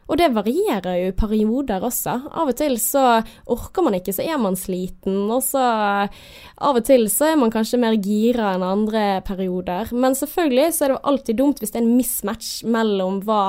[0.09, 2.15] Og det varierer jo i perioder også.
[2.33, 3.03] Av og til så
[3.51, 5.27] orker man ikke, så er man sliten.
[5.29, 9.93] Og så av og til så er man kanskje mer gira enn andre perioder.
[9.93, 13.43] Men selvfølgelig så er det alltid dumt hvis det er en mismatch mellom hva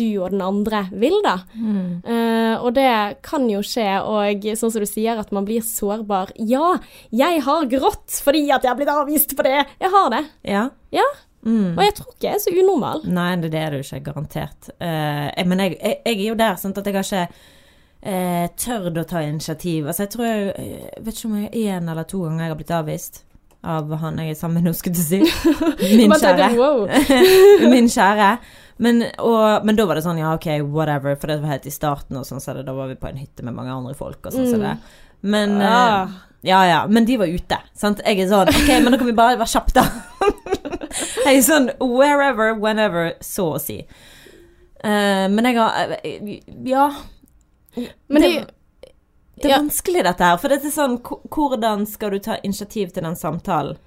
[0.00, 1.36] du og den andre vil, da.
[1.54, 2.90] Eh, og det
[3.26, 6.34] kan jo skje, og sånn som du sier, at man blir sårbar.
[6.50, 6.78] Ja,
[7.14, 9.58] jeg har grått fordi at jeg har blitt avvist på det.
[9.80, 10.24] Jeg har det.
[10.48, 10.68] Ja.
[10.94, 11.06] Ja.
[11.46, 11.72] Mm.
[11.72, 13.06] Og jeg tror ikke jeg er så unormal.
[13.08, 14.74] Nei, det, det er du ikke, garantert.
[14.76, 17.24] Uh, jeg, men jeg, jeg, jeg er jo der, sånn at jeg har ikke
[18.04, 19.88] uh, tørt å ta initiativ.
[19.88, 22.60] Altså, jeg tror jeg jeg vet ikke om jeg én eller to ganger jeg har
[22.60, 23.22] blitt avvist
[23.62, 25.20] av han jeg er sammen med nå, skulle jeg si.
[26.00, 26.50] Min kjære.
[27.72, 28.30] Min kjære.
[28.80, 31.74] Men, og, men da var det sånn, ja ok, whatever, for det var helt i
[31.74, 34.22] starten, og sånn, så det, da var vi på en hytte med mange andre folk,
[34.24, 34.74] og sånn så det.
[35.28, 36.18] Men eh, Ah.
[36.42, 38.00] Ja ja, men de var ute, sant.
[38.00, 39.82] Jeg er sånn, ok, men da kan vi bare være kjappe, da.
[41.26, 43.82] jeg er sånn wherever, whenever, så å si.
[44.80, 46.30] Uh, men jeg har eh,
[46.64, 46.86] Ja.
[48.08, 48.30] Men det,
[49.42, 50.40] det, er vanskelig, dette her.
[50.40, 53.78] For det er sånn Hvordan skal du ta initiativ til den samtalen?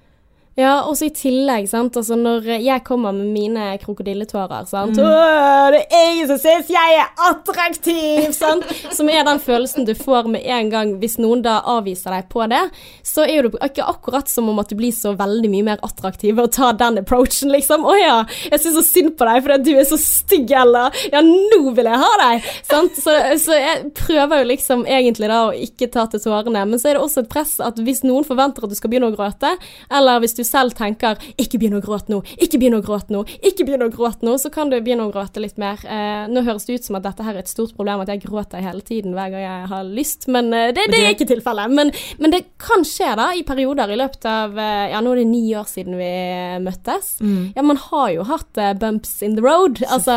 [0.54, 1.96] Ja, også i tillegg, sant.
[1.98, 4.94] Altså når jeg kommer med mine krokodilletårer, sant.
[4.94, 5.02] Mm.
[5.02, 8.62] Åh, det er ingen som syns jeg er attraktiv, sant.
[8.94, 12.44] Som er den følelsen du får med en gang hvis noen da avviser deg på
[12.50, 12.60] det.
[13.02, 16.36] Så er det ikke akkurat som om at du blir så veldig mye mer attraktiv
[16.36, 17.82] ved å ta den approachen, liksom.
[17.82, 18.14] Å ja,
[18.52, 21.90] jeg syns så synd på deg fordi du er så stygg, eller Ja, nå vil
[21.90, 22.46] jeg ha deg!
[22.70, 23.02] Sant.
[23.02, 26.62] Så, så jeg prøver jo liksom egentlig da å ikke ta til tårene.
[26.70, 29.10] Men så er det også et press at hvis noen forventer at du skal begynne
[29.10, 29.56] å gråte,
[29.90, 33.24] eller hvis du selv tenker 'ikke begynn å gråte nå', 'ikke begynn å gråte nå',
[33.42, 35.78] ikke begynn å gråte nå, så kan du begynne å gråte litt mer.
[35.84, 38.24] Eh, nå høres det ut som at dette her er et stort problem, at jeg
[38.24, 41.70] gråter hele tiden hver gang jeg har lyst, men eh, det, det er ikke tilfellet.
[41.70, 45.22] Men, men det kan skje da, i perioder i løpet av eh, Ja, nå er
[45.22, 46.12] det ni år siden vi
[46.62, 47.16] møttes.
[47.54, 49.82] Ja, man har jo hatt eh, bumps in the road.
[49.88, 50.14] Altså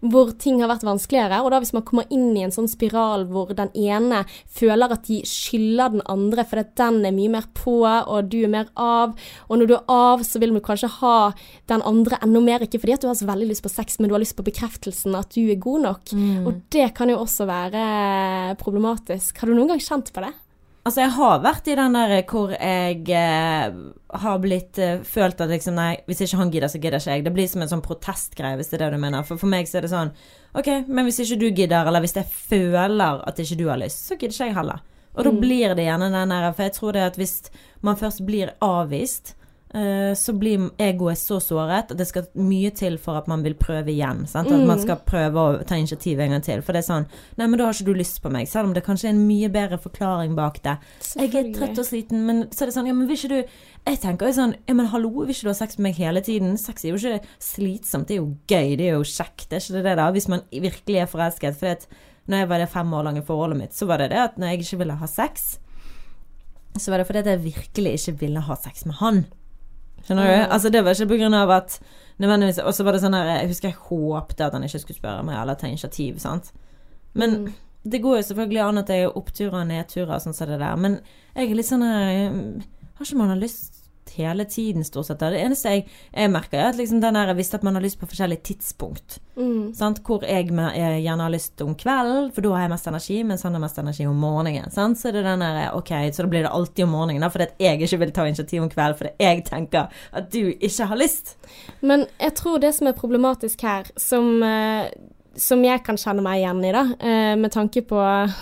[0.00, 1.40] hvor ting har vært vanskeligere.
[1.44, 4.24] Og da hvis man kommer inn i en sånn spiral hvor den ene
[4.54, 8.52] føler at de skylder den andre fordi den er mye mer på, og du er
[8.52, 9.14] mer av,
[9.48, 11.16] og når du er av, så vil du kanskje ha
[11.70, 14.10] den andre enda mer, ikke fordi at du har så veldig lyst på sex, men
[14.10, 16.14] du har lyst på bekreftelsen at du er god nok.
[16.44, 17.84] Og det kan jo også være
[18.60, 19.38] problematisk.
[19.40, 20.32] Har du noen gang kjent på det?
[20.84, 23.76] Altså, jeg har vært i den der hvor jeg eh,
[24.20, 27.24] har blitt eh, følt at liksom Nei, hvis ikke han gidder, så gidder ikke jeg.
[27.24, 29.24] Det blir som en sånn protestgreie, hvis det er det du mener.
[29.24, 30.12] For for meg så er det sånn
[30.52, 34.04] OK, men hvis ikke du gidder, eller hvis jeg føler at ikke du har lyst,
[34.04, 34.84] så gidder ikke jeg heller.
[35.14, 37.34] Og da blir det gjerne den der For jeg tror det at hvis
[37.86, 39.43] man først blir avvist, eh,
[40.14, 43.90] så blir egoet så såret at det skal mye til for at man vil prøve
[43.90, 44.22] igjen.
[44.30, 44.52] Sant?
[44.54, 46.62] At man skal prøve å ta initiativ en gang til.
[46.62, 47.08] For det er sånn
[47.40, 48.46] Nei, men da har ikke du lyst på meg.
[48.50, 50.76] Selv om det kanskje er en mye bedre forklaring bak det.
[51.18, 53.40] Jeg er trøtt og sliten, men så er det sånn Ja, men vil ikke du
[53.90, 56.22] Jeg tenker jo sånn Ja, men hallo, vil ikke du ha sex med meg hele
[56.24, 56.54] tiden?
[56.60, 59.64] Sex er jo ikke slitsomt, det er jo gøy, det er jo kjekt, det er
[59.66, 60.08] ikke det det, da?
[60.14, 61.58] Hvis man virkelig er forelsket.
[61.58, 61.86] For
[62.30, 64.54] når jeg var det fem år lange forholdet mitt, så var det det at når
[64.54, 65.56] jeg ikke ville ha sex,
[66.78, 69.24] så var det fordi at jeg virkelig ikke ville ha sex med han.
[70.04, 70.52] Skjønner du?
[70.52, 71.78] Altså Det var ikke på grunn av at
[72.22, 75.00] nødvendigvis Og så var det sånn her Jeg husker jeg håpte at han ikke skulle
[75.00, 76.52] spørre meg eller ta initiativ, sant.
[77.14, 80.56] Men det går jo selvfølgelig an at det er oppturer og nedturer, sånn som det
[80.62, 80.76] der.
[80.80, 80.98] Men
[81.34, 82.12] jeg er litt sånn her
[82.94, 83.73] Har ikke man lyst
[84.16, 85.22] hele tiden, stort sett?
[85.22, 88.00] Det eneste jeg, jeg merker, er at liksom den der Hvis at man har lyst
[88.00, 89.18] på forskjellige tidspunkt.
[89.36, 89.74] Mm.
[89.74, 90.00] Sant?
[90.06, 93.42] Hvor jeg, jeg gjerne har lyst om kvelden, for da har jeg mest energi, mens
[93.42, 94.70] han har mest energi om morgenen.
[94.70, 95.00] Sant?
[95.00, 97.82] Så det den der, ok, så da blir det alltid om morgenen, fordi at jeg
[97.82, 101.36] ikke vil ta initiativ om kvelden, fordi jeg tenker at du ikke har lyst.
[101.80, 104.90] Men jeg tror det som er problematisk her, som, eh,
[105.40, 107.98] som jeg kan kjenne meg igjen i, da, eh, med tanke på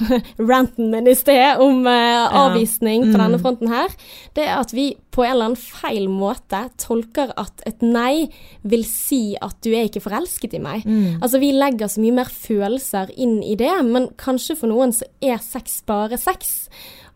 [0.50, 3.20] ranten min i sted om eh, avvisning på Mm.
[3.22, 3.88] denne fronten her,
[4.36, 8.28] det er at vi på en eller annen feil måte tolker at et nei
[8.64, 10.86] vil si at du er ikke forelsket i meg.
[11.20, 15.04] Altså vi legger så mye mer følelser inn i det, men kanskje for noen så
[15.20, 16.68] er sex bare sex.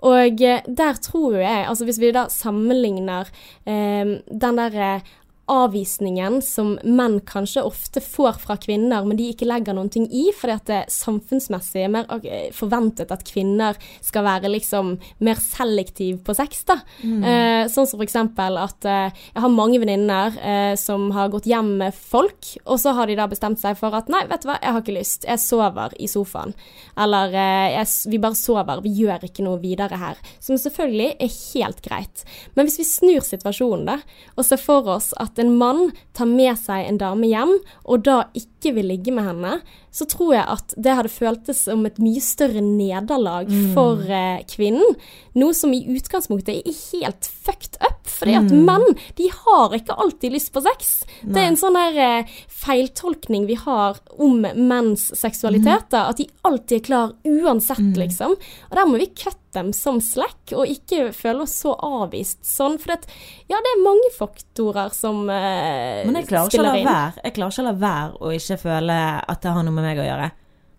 [0.04, 3.30] Og eh, der tror jeg, altså hvis vi da sammenligner
[3.64, 5.00] eh, den derre
[5.46, 10.28] avvisningen som menn kanskje ofte får fra kvinner, men de ikke legger noen ting i,
[10.34, 12.08] fordi at det samfunnsmessig er mer
[12.56, 16.80] forventet at kvinner skal være liksom mer selektiv på sex, da.
[17.02, 17.22] Mm.
[17.22, 21.76] Eh, sånn som eksempel at eh, jeg har mange venninner eh, som har gått hjem
[21.84, 24.58] med folk, og så har de da bestemt seg for at nei, vet du hva,
[24.62, 26.56] jeg har ikke lyst, jeg sover i sofaen.
[26.98, 30.20] Eller eh, jeg, vi bare sover, vi gjør ikke noe videre her.
[30.42, 32.26] Som selvfølgelig er helt greit.
[32.58, 33.98] Men hvis vi snur situasjonen, da,
[34.34, 38.24] og ser for oss at en mann tar med seg en dame hjem, og da
[38.34, 39.60] ikke vil ligge med henne,
[39.92, 43.72] så tror jeg at det hadde føltes som et mye større nederlag Mm.
[43.74, 44.96] for eh, kvinnen.
[45.34, 48.64] Noe som i utgangspunktet er helt fucked up, fordi at Mm.
[48.64, 51.04] menn, de har ikke alltid lyst på sex.
[51.24, 56.28] Det er en sånn her eh, feiltolkning vi har om menns seksualitet, da, at de
[56.44, 57.94] alltid er klar uansett, Mm.
[57.96, 58.32] liksom.
[58.70, 62.78] Og der må vi cut dem som slack, og ikke føle oss så avvist sånn.
[62.78, 63.06] For det,
[63.48, 66.84] ja, det er mange faktorer som eh, ikke spiller inn.
[66.84, 69.86] Men Jeg klarer ikke å la være å ikke føle at det har noe med
[69.86, 70.32] meg å gjøre.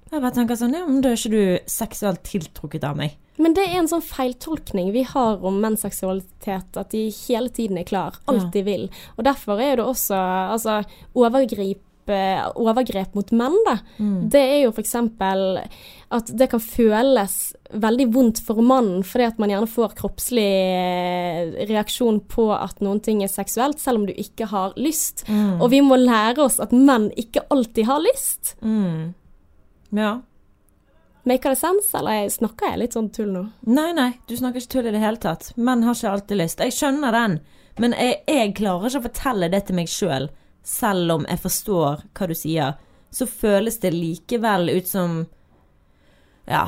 [0.08, 3.18] Jeg bare tenker sånn, ja, men da er ikke du seksuelt tiltrukket av meg.
[3.38, 7.78] Men det er en sånn feiltolkning vi har om menns seksualitet, at de hele tiden
[7.78, 8.88] er klar, alltid vil.
[9.18, 10.18] Og derfor er det også
[10.56, 10.80] altså,
[11.18, 13.78] overgrip overgrep mot menn, da.
[13.98, 14.30] Mm.
[14.32, 14.96] Det er jo f.eks.
[16.18, 17.36] at det kan føles
[17.68, 23.02] veldig vondt for mannen fordi at man gjerne får kroppslig eh, reaksjon på at noen
[23.04, 25.26] ting er seksuelt, selv om du ikke har lyst.
[25.28, 25.60] Mm.
[25.60, 28.56] Og vi må lære oss at menn ikke alltid har lyst.
[28.62, 29.14] Mm.
[29.98, 30.18] Ja.
[31.28, 33.44] Maker det sense, eller snakker jeg litt sånn tull nå?
[33.68, 35.50] Nei, nei, du snakker ikke tull i det hele tatt.
[35.60, 36.64] Menn har ikke alltid lyst.
[36.64, 37.40] Jeg skjønner den,
[37.84, 40.30] men jeg, jeg klarer ikke å fortelle det til meg sjøl,
[40.68, 42.76] selv, om jeg forstår hva du sier.
[43.14, 45.24] Så føles det likevel ut som
[46.48, 46.68] Ja.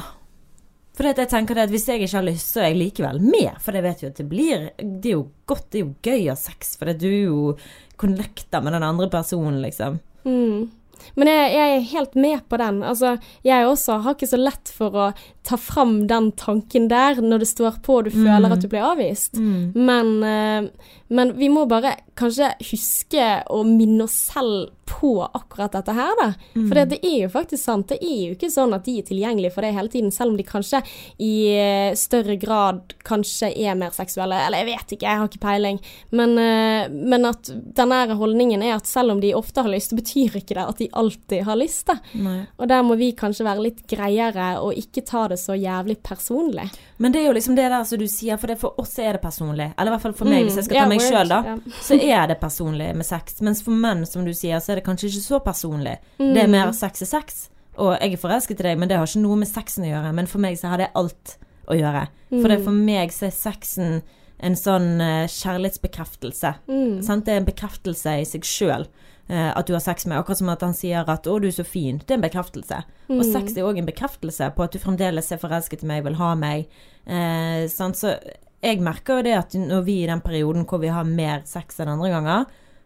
[0.99, 3.53] For jeg tenker det at hvis jeg ikke har lyst, så er jeg likevel med.
[3.63, 6.25] For jeg vet jo at det blir Det er jo godt, det er jo gøy
[6.25, 7.55] å ha sex, for du er jo
[7.99, 9.99] connecter med den andre personen, liksom.
[10.25, 10.67] Mm.
[11.15, 12.81] Men jeg, jeg er helt med på den.
[12.83, 13.13] Altså,
[13.45, 15.07] jeg også har ikke så lett for å
[15.47, 18.85] ta fram den tanken der når det står på og du føler at du blir
[18.85, 19.39] avvist.
[19.39, 25.93] Men, eh, men vi må bare kanskje huske å minne oss selv på akkurat dette
[25.93, 26.27] her, da.
[26.55, 27.91] For det, det er jo faktisk sant.
[27.91, 30.39] Det er jo ikke sånn at de er tilgjengelige for deg hele tiden, selv om
[30.39, 30.81] de kanskje
[31.21, 34.39] i eh, større grad kanskje er mer seksuelle.
[34.47, 35.77] Eller jeg vet ikke, jeg har ikke peiling.
[36.09, 39.93] Men, eh, men at den nære holdningen er at selv om de ofte har lyst,
[39.93, 41.85] så betyr ikke det at de alltid har lyst.
[41.91, 41.99] Da.
[42.17, 42.39] Nei.
[42.57, 46.65] Og der må vi kanskje være litt greiere og ikke ta det så jævlig personlig.
[46.97, 49.15] Men det er jo liksom det der som du sier, for det for oss er
[49.15, 49.69] det personlig.
[49.77, 51.39] Eller i hvert fall for meg, hvis jeg skal ta ta meg yeah, sjøl, da.
[51.45, 51.79] Yeah.
[51.85, 53.39] Så er det personlig med sex.
[53.41, 55.97] Mens for menn, som du sier, så er det kanskje ikke så personlig.
[56.17, 56.37] Det Mm.
[56.43, 57.49] er mer sex er sex.
[57.77, 60.13] Og jeg er forelsket i deg, men det har ikke noe med sexen å gjøre.
[60.13, 62.07] Men for meg så har det alt å gjøre.
[62.29, 64.01] For det det for meg så er sexen
[64.41, 66.55] en sånn eh, kjærlighetsbekreftelse.
[66.67, 67.03] Mm.
[67.03, 67.25] Sant?
[67.25, 68.87] Det er en bekreftelse i seg sjøl.
[69.31, 71.63] at du har sex med Akkurat som at han sier at 'å, du er så
[71.63, 71.99] fin'.
[71.99, 72.83] Det er en bekreftelse.
[73.11, 73.31] Og Mm.
[73.31, 76.33] sex er òg en bekreftelse på at du fremdeles er forelsket i meg, vil ha
[76.33, 76.65] meg.
[77.05, 77.93] Eh, sant?
[77.95, 78.17] Så
[78.61, 81.79] jeg merker jo det at når vi i den perioden hvor vi har mer sex
[81.79, 82.45] enn andre ganger,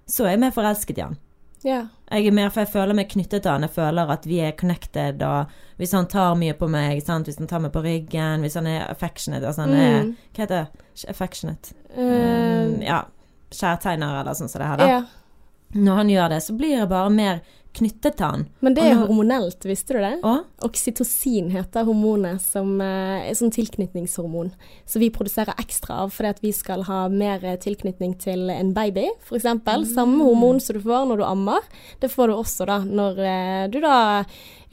[0.10, 1.18] så er jeg mer forelsket i han.
[1.64, 1.80] Ja.
[2.12, 3.64] Jeg er mer, for jeg føler meg knyttet til han.
[3.64, 7.26] Jeg føler at vi er connected, og hvis han tar mye på meg, sant?
[7.30, 10.16] hvis han tar meg på ryggen, hvis han er affectionate, altså han er Mm.
[10.36, 11.08] Hva heter det?
[11.10, 11.74] Affectionate.
[11.96, 13.04] Um, Um, ja.
[13.54, 14.88] Kjærtegner, eller sånn som det her, da.
[14.88, 15.02] ja.
[15.76, 17.42] Når han gjør det, så blir jeg bare mer
[17.74, 18.42] knyttet til han.
[18.62, 19.08] Men det er når...
[19.10, 20.12] hormonelt, visste du det?
[20.30, 24.52] Og Oksytocin heter hormonet som eh, er sånn tilknytningshormon.
[24.86, 28.70] Så vi produserer ekstra av fordi at vi skal ha mer eh, tilknytning til en
[28.78, 29.40] baby, f.eks.
[29.42, 29.88] eksempel.
[29.90, 31.66] Samme hormon som du får når du ammer.
[32.04, 33.96] Det får du også da når eh, du da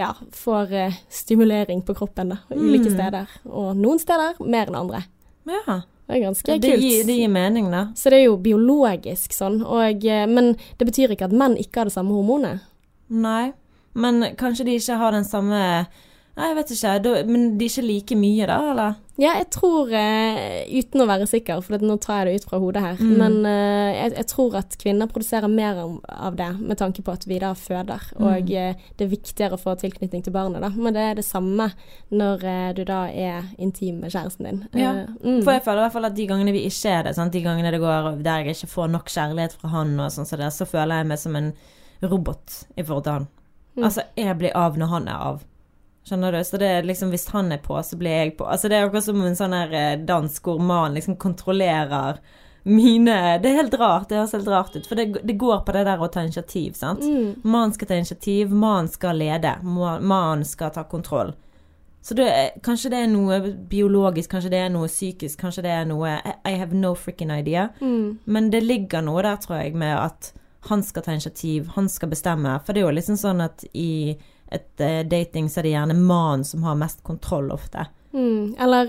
[0.00, 2.98] ja, får eh, stimulering på kroppen da, ulike Mm.
[2.98, 3.32] steder.
[3.48, 5.02] Og noen steder mer enn andre.
[5.48, 5.80] ja.
[6.10, 6.82] Det er ganske Det kult.
[6.82, 7.84] gir, det gir mening, da.
[7.94, 11.84] Så det er jo biologisk sånn, og, eh, men det betyr ikke at menn ikke
[11.84, 12.64] har det samme hormonet.
[13.10, 13.52] Nei.
[13.94, 15.86] Men kanskje de ikke har den samme
[16.40, 17.12] Nei, jeg vet ikke.
[17.28, 18.94] Men de er ikke like mye, da, eller?
[19.20, 22.58] Ja, jeg tror, eh, uten å være sikker, for nå tar jeg det ut fra
[22.62, 23.16] hodet her, Mm.
[23.20, 25.76] men eh, jeg, jeg tror at kvinner produserer mer
[26.08, 28.24] av- det, med tanke på at vi da føder, Mm.
[28.24, 30.70] og eh, det er viktigere å få tilknytning til barnet, da.
[30.70, 31.68] Men det er det samme
[32.10, 34.62] når du da er intim med kjæresten din.
[34.72, 35.42] Ja, mm.
[35.44, 37.32] For jeg føler i hvert fall at de gangene vi ikke er det, sant?
[37.36, 40.40] de gangene det går der jeg ikke får nok kjærlighet fra han, og sånn så,
[40.50, 41.52] så føler jeg meg som en
[42.02, 43.28] robot i forhold til han.
[43.76, 43.84] Mm.
[43.84, 45.44] Altså, jeg blir av når han er av.
[46.10, 46.40] Skjønner du?
[46.42, 48.48] Så det er liksom hvis han er på, så blir jeg på.
[48.50, 52.18] Altså, det er akkurat som en sånn her dansk dans hvor liksom kontrollerer
[52.64, 54.08] mine Det er helt rart.
[54.10, 54.86] Det høres helt rart ut.
[54.88, 57.00] For det, det går på det der å ta initiativ, sant.
[57.06, 57.38] Mm.
[57.44, 61.32] Mannen skal ta initiativ, mannen skal lede, ma- mannen skal ta kontroll.
[62.02, 62.26] Så det,
[62.64, 63.38] kanskje det er noe
[63.70, 67.30] biologisk, kanskje det er noe psykisk, kanskje det er noe I, I have no freaking
[67.32, 67.68] idea.
[67.80, 68.18] Mm.
[68.24, 70.32] Men det ligger noe der, tror jeg, med at
[70.68, 72.58] han skal ta initiativ, han skal bestemme.
[72.64, 74.16] For det er jo liksom sånn at i
[74.50, 77.86] et uh, dating så er det gjerne mannen som har mest kontroll ofte.
[78.12, 78.56] Mm.
[78.58, 78.88] Eller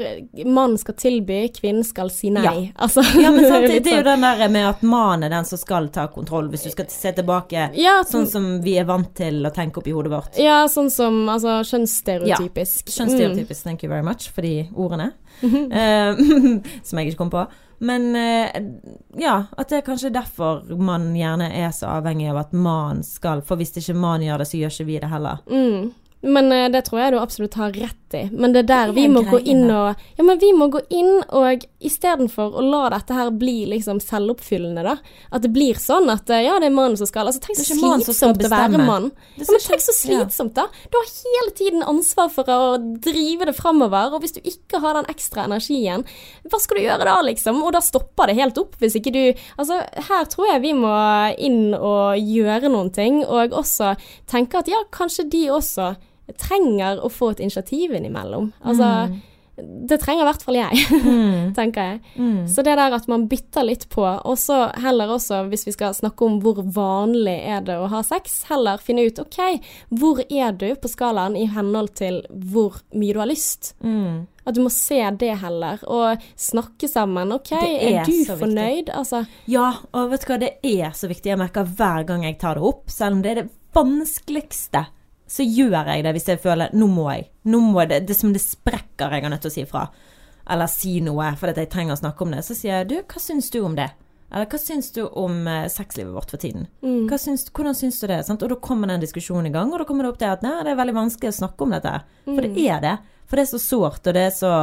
[0.49, 2.43] mannen skal tilby, kvinnen skal si nei.
[2.45, 2.53] Ja.
[2.85, 4.09] Altså, Ja, men sant, det, det er jo sånn.
[4.09, 7.13] den der med at mannen er den som skal ta kontroll, hvis du skal se
[7.19, 10.39] tilbake ja, sånn som vi er vant til å tenke opp i hodet vårt.
[10.41, 12.89] ja, sånn som altså, kjønnsstereotypisk.
[12.89, 15.11] Kjønnsstereotypisk, thank you very much for de ordene.
[15.43, 16.17] uh,
[16.87, 17.45] som jeg ikke kom på.
[17.81, 18.61] Men eh,
[19.17, 23.41] ja, at det er kanskje derfor man gjerne er så avhengig av at mannen skal
[23.41, 25.41] For hvis ikke mannen gjør det, så gjør ikke vi det heller.
[25.49, 25.87] Mm.
[26.21, 28.27] Men uh, det tror jeg du absolutt har rett i.
[28.31, 30.67] Men det er der Det er vi må gå inn og Ja, men vi må
[30.73, 34.97] gå inn og istedenfor å la dette her bli liksom selvoppfyllende, da.
[35.31, 37.77] At det blir sånn at eh, ja, det er mannen som skal Altså tenk så
[37.77, 39.09] slitsomt å være mann.
[39.39, 40.67] Ja, men tenk så slitsomt, da.
[40.91, 42.59] Du har hele tiden ansvar for å
[43.01, 46.05] drive det framover, og hvis du ikke har den ekstra energien,
[46.51, 47.63] hva skal du gjøre da, liksom?
[47.65, 49.21] Og da stopper det helt opp hvis ikke du
[49.61, 50.91] Altså, her tror jeg vi må
[51.41, 53.93] inn og gjøre noen ting, og også
[54.29, 55.91] tenke at ja, kanskje de også
[56.39, 58.51] trenger å få et initiativ innimellom.
[58.63, 58.87] Altså,
[59.61, 61.51] det trenger i hvert fall jeg, Mm.
[61.53, 61.99] tenker jeg.
[62.15, 62.47] Mm.
[62.49, 65.93] Så det der at man bytter litt på, og så heller også, hvis vi skal
[65.93, 69.37] snakke om hvor vanlig er det å ha sex, heller finne ut ok,
[69.99, 73.73] hvor er du på skalaen i henhold til hvor mye du har lyst?
[73.83, 74.23] Mm.
[74.47, 77.29] At du må se det heller, og snakke sammen.
[77.35, 78.89] Ok, er, er du fornøyd?
[78.97, 81.29] Altså, Ja, og vet du hva, det er så viktig.
[81.35, 84.87] Jeg merker hver gang jeg tar det opp, selv om det er det vanskeligste,
[85.31, 87.29] så gjør jeg det hvis jeg føler nå må jeg.
[87.47, 87.99] Nå må jeg det.
[88.07, 89.85] Det er som det sprekker jeg er nødt til å si fra.
[90.51, 92.41] Eller si noe fordi jeg trenger å snakke om det.
[92.43, 93.87] Så sier jeg du, hva syns du om det?
[94.31, 96.67] Eller hva syns du om eh, sexlivet vårt for tiden?
[96.83, 97.07] mm.
[97.19, 98.21] Syns, hvordan syns du det?
[98.27, 98.43] Sant?
[98.43, 100.53] Og da kommer den diskusjonen i gang, og da kommer det opp til at nei,
[100.63, 101.95] det er veldig vanskelig å snakke om dette.
[102.27, 102.93] For det er det.
[103.27, 104.53] For det er så sårt, og det er så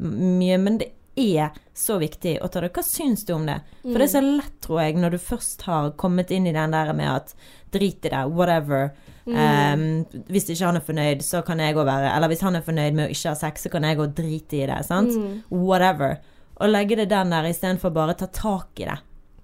[0.00, 0.60] mye.
[0.64, 0.88] Men det
[1.20, 2.72] er så viktig å ta det.
[2.76, 3.58] Hva syns du om det?
[3.82, 6.76] For det er så lett, tror jeg, når du først har kommet inn i den
[6.76, 7.36] der med at
[7.74, 8.92] drit i det, whatever.
[9.28, 12.62] Um, hvis ikke han er fornøyd, så kan jeg òg være Eller hvis han er
[12.64, 14.78] fornøyd med å ikke ha sex, så kan jeg òg drite i det.
[14.86, 15.12] Sant?
[15.50, 16.18] Whatever.
[16.60, 18.98] Og legge det den der istedenfor bare ta tak i det.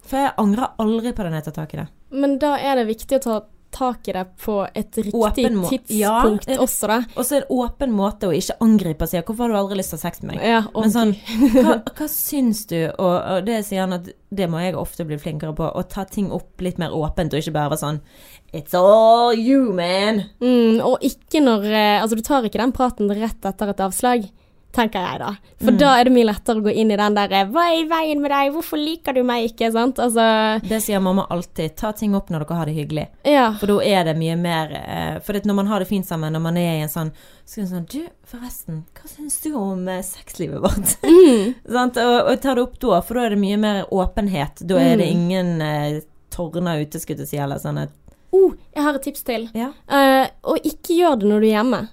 [0.05, 1.88] For jeg angrer aldri på den jeg tar tak i det.
[2.12, 3.42] Men da er det viktig å ta
[3.75, 6.20] tak i det på et riktig må- Ja,
[6.62, 6.99] også, da.
[7.16, 9.90] Og så en åpen måte å ikke angripe og si 'hvorfor har du aldri lyst
[9.90, 10.44] til å ha sex med meg'?
[10.47, 11.14] Ja, Men sånn,
[11.64, 12.87] hva, hva syns du?
[12.99, 15.66] Og, og det sier han at det må jeg ofte bli flinkere på.
[15.75, 18.01] Å ta ting opp litt mer åpent, og ikke bare være sånn
[18.55, 20.23] 'It's all you, man'.
[20.40, 24.31] Mm, og ikke når eh, Altså, du tar ikke den praten rett etter et avslag,
[24.75, 25.29] tenker jeg da.
[25.62, 25.79] For Mm.
[25.79, 28.21] da er det mye lettere å gå inn i den derre 'Hva er i veien
[28.21, 28.53] med deg?
[28.53, 29.97] Hvorfor liker du meg ikke?' Sant?
[29.99, 31.77] Altså Det sier mamma alltid.
[31.77, 33.07] Ta ting opp når dere har det hyggelig.
[33.25, 33.53] Ja.
[33.55, 36.40] For da er det mye mer eh, For når man har det fint sammen, når
[36.43, 37.12] man er i en sånn
[37.47, 40.97] Så er det sånn Du, forresten, hva syns du om eh, sexlivet vårt?
[41.05, 41.55] Mm.
[41.73, 41.97] Sant?
[41.97, 44.67] Og, og ta det opp da, for da er det mye mer åpenhet.
[44.67, 45.21] Da er det Mm.
[45.21, 47.87] ingen eh, tårner ute, skulle jeg si, eller sånn
[48.35, 49.51] et Oh, jeg har et tips til.
[49.55, 49.70] Ja.
[49.88, 51.85] Uh, og ikke gjør det når du er hjemme.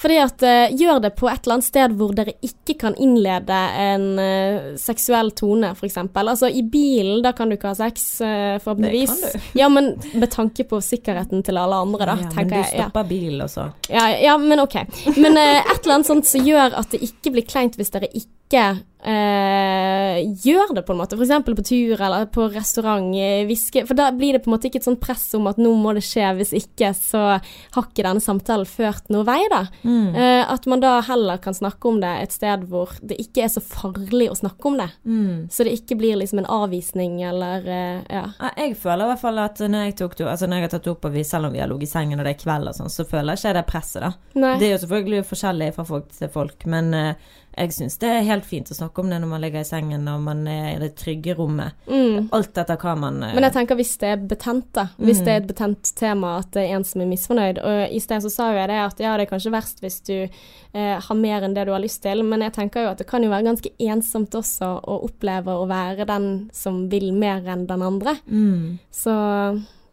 [0.00, 3.58] Fordi at uh, Gjør det på et eller annet sted hvor dere ikke kan innlede
[3.82, 5.98] en uh, seksuell tone, f.eks.
[6.14, 9.16] Altså i bilen, da kan du ikke ha sex, uh, forhåpentligvis.
[9.20, 12.54] Det kan Ja, men med tanke på sikkerheten til alle andre, da, ja, men tenker
[12.54, 12.70] du jeg.
[12.78, 12.86] Ja.
[12.86, 13.66] stopper bilen også.
[13.92, 14.78] Ja, ja, men ok.
[15.18, 18.64] Men et eller annet sånt som gjør at det ikke blir kleint hvis dere ikke
[19.04, 21.16] eh, gjør det, på en måte.
[21.18, 21.44] F.eks.
[21.46, 23.14] på tur eller på restaurant.
[23.16, 23.84] eh, Hviske.
[23.88, 25.94] For da blir det på en måte ikke et sånt press om at nå må
[25.96, 29.64] det skje, hvis ikke så har ikke denne samtalen ført noe vei, da.
[29.82, 30.14] Mm.
[30.14, 33.52] Eh, at man da heller kan snakke om det et sted hvor det ikke er
[33.52, 34.90] så farlig å snakke om det.
[35.04, 35.48] Mm.
[35.50, 38.26] Så det ikke blir liksom en avvisning eller eh, ja.
[38.56, 40.92] Jeg føler i hvert fall at når jeg tok altså når jeg har tatt det
[40.94, 42.76] opp, og vi, selv om vi har ligget i sengen og det er kveld og
[42.76, 44.12] sånn, så føler jeg ikke det presset, da.
[44.40, 44.54] Nei.
[44.60, 48.22] Det er jo selvfølgelig forskjellig fra folk til folk, men eh, jeg syns det er
[48.28, 50.78] helt fint å snakke om det når man ligger i sengen og man er i
[50.78, 51.72] det trygge rommet.
[51.90, 52.28] Mm.
[52.32, 54.86] Alt etter hva man eh, Men jeg tenker hvis det er betent, da.
[54.98, 55.24] Hvis Mm.
[55.26, 57.58] det er et betent tema at det er en som er misfornøyd.
[57.64, 59.98] Og i sted så sa jo jeg det at ja, det er kanskje verst hvis
[60.06, 62.98] du eh, har mer enn det du har lyst til, men jeg tenker jo at
[63.02, 67.42] det kan jo være ganske ensomt også å oppleve å være den som vil mer
[67.50, 68.16] enn den andre.
[68.30, 68.78] mm.
[68.94, 69.10] Så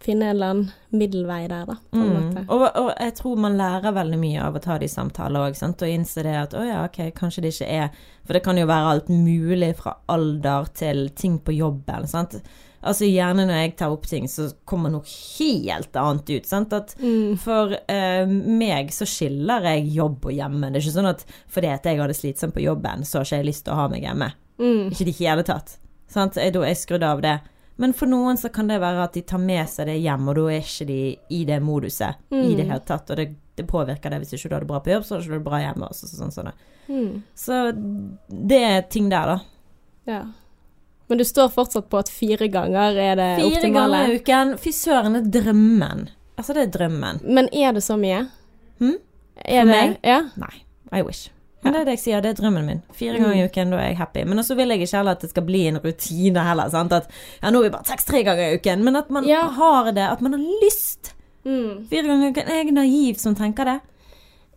[0.03, 2.17] finne en eller annen middelvei der, da, på en Mm.
[2.27, 2.43] måte.
[2.49, 5.87] Og, og jeg tror man lærer veldig mye av å ta de samtaler òg, og
[5.89, 7.89] innse det at å ja, ok, kanskje det ikke er
[8.27, 12.35] For det kan jo være alt mulig fra alder til ting på jobben, sant.
[12.83, 15.03] Altså gjerne når jeg tar opp ting, så kommer noe
[15.39, 16.45] helt annet ut.
[16.45, 16.73] Sant?
[16.73, 17.37] At Mm.
[17.39, 20.69] for eh, meg så skiller jeg jobb og hjemme.
[20.71, 23.25] Det er ikke sånn at fordi at jeg har det slitsomt på jobben, så har
[23.25, 24.31] ikke jeg lyst til å ha meg hjemme.
[24.59, 24.91] Mm.
[24.91, 25.77] Ikke i det hele tatt.
[26.07, 26.35] Sant?
[26.35, 27.39] Jeg, da jeg skrudd av det.
[27.77, 30.35] Men for noen så kan det være at de tar med seg det hjem, og
[30.39, 30.99] da er ikke de
[31.29, 33.09] i det moduset i det hele tatt.
[33.13, 35.21] Og det, det påvirker det hvis ikke du har det bra på jobb, så har
[35.21, 35.89] du ikke det bra hjemme.
[35.91, 36.51] Også, så, sånn, sånn,
[36.87, 37.21] Mm.
[37.35, 37.55] så
[38.47, 39.39] det er ting der, da.
[40.07, 40.21] Ja.
[41.09, 43.97] Men du står fortsatt på at fire ganger er det Fire optimale?
[43.99, 44.53] ganger i uken.
[44.63, 46.05] Fy søren, det er drømmen.
[46.37, 47.19] Altså, det er drømmen.
[47.27, 48.21] Men er det så mye?
[48.79, 48.95] Hm?
[49.43, 49.97] Er For det, meg?
[50.03, 50.21] Ja.
[50.39, 50.63] Nei,
[50.95, 51.27] I wish.
[51.67, 52.79] Men det er det jeg sier, det er drømmen min.
[52.95, 54.23] Fire ganger i uken, da er jeg happy.
[54.29, 56.69] Men også vil jeg ikke heller at det skal bli en rutine heller.
[56.73, 56.95] Sant?
[56.97, 57.11] At
[57.43, 58.83] ja, nå er vi bare seks-tre ganger i uken.
[58.87, 59.43] Men at man Ja.
[59.59, 61.13] har det, at man har lyst.
[61.45, 61.85] Mm.
[61.89, 62.47] Fire ganger i uken.
[62.55, 63.79] Jeg er naiv som tenker det.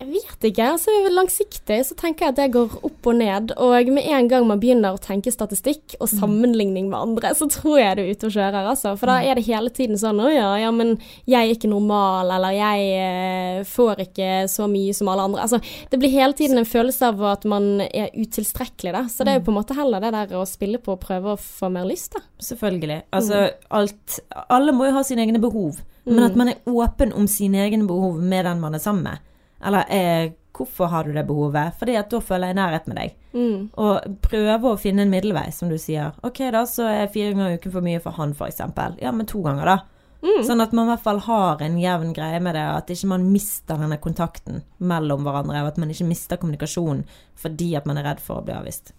[0.01, 0.64] Jeg vet ikke.
[0.64, 3.53] altså Langsiktig så tenker jeg at det går opp og ned.
[3.61, 7.76] Og med en gang man begynner å tenke statistikk og sammenligning med andre, så tror
[7.82, 8.94] jeg du er ute og kjører, altså.
[8.96, 10.94] For da er det hele tiden sånn Å ja, ja, men
[11.28, 15.44] jeg er ikke normal, eller jeg eh, får ikke så mye som alle andre.
[15.44, 15.61] Altså,
[15.92, 19.05] det blir hele tiden en følelse av at man er utilstrekkelig, da.
[19.12, 21.34] Så det er jo på en måte heller det der å spille på og prøve
[21.34, 22.24] å få mer lyst, da.
[22.40, 23.03] Selvfølgelig.
[23.12, 25.82] Altså, alt Alle må jo ha sine egne behov.
[26.09, 29.26] Men at man er åpen om sine egne behov med den man er sammen med.
[29.67, 31.77] Eller eh, hvorfor har du det behovet?
[31.79, 33.15] Fordi at da føler jeg nærhet med deg.
[33.33, 33.71] Mm.
[33.81, 36.13] Og prøve å finne en middelvei, som du sier.
[36.27, 38.99] Ok, da, så er fire ganger i uken for mye for han, eksempel.
[39.03, 40.01] Ja, men to ganger, da.
[40.21, 43.25] Sånn at man i hvert fall har en jevn greie med det, at ikke man
[43.33, 47.07] mister denne kontakten mellom hverandre, og at man ikke mister kommunikasjonen
[47.41, 48.93] fordi at man er redd for å bli avvist.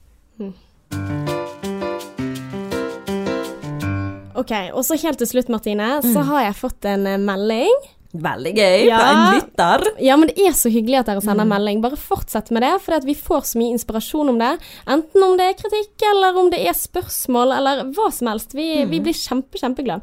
[4.41, 4.53] OK.
[4.74, 7.76] Og så helt til slutt, Martine, så har jeg fått en eh, melding.
[8.14, 8.97] Veldig gøy Ja.
[8.99, 9.84] fra en lytter.
[10.03, 11.82] Ja, men det er så hyggelig at dere sender melding.
[11.82, 14.59] Bare fortsett med det, for vi får så mye inspirasjon om det.
[14.88, 18.51] Enten om det er kritikk, eller om det er spørsmål, eller hva som helst.
[18.53, 20.01] Vi, vi blir kjempe, kjempeglade.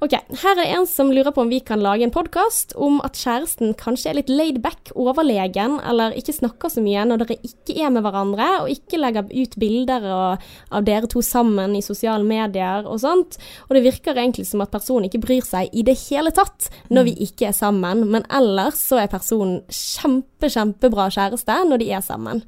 [0.00, 3.18] Ok, her er en som lurer på om vi kan lage en podkast om at
[3.18, 7.74] kjæresten kanskje er litt laid back, overlegen, eller ikke snakker så mye når dere ikke
[7.82, 12.22] er med hverandre, og ikke legger ut bilder og, av dere to sammen i sosiale
[12.26, 13.38] medier og sånt.
[13.68, 17.10] Og det virker egentlig som at personen ikke bryr seg i det hele tatt når
[17.10, 22.04] vi ikke er sammen, men ellers så er personen kjempe, kjempebra kjæreste når de er
[22.04, 22.44] sammen.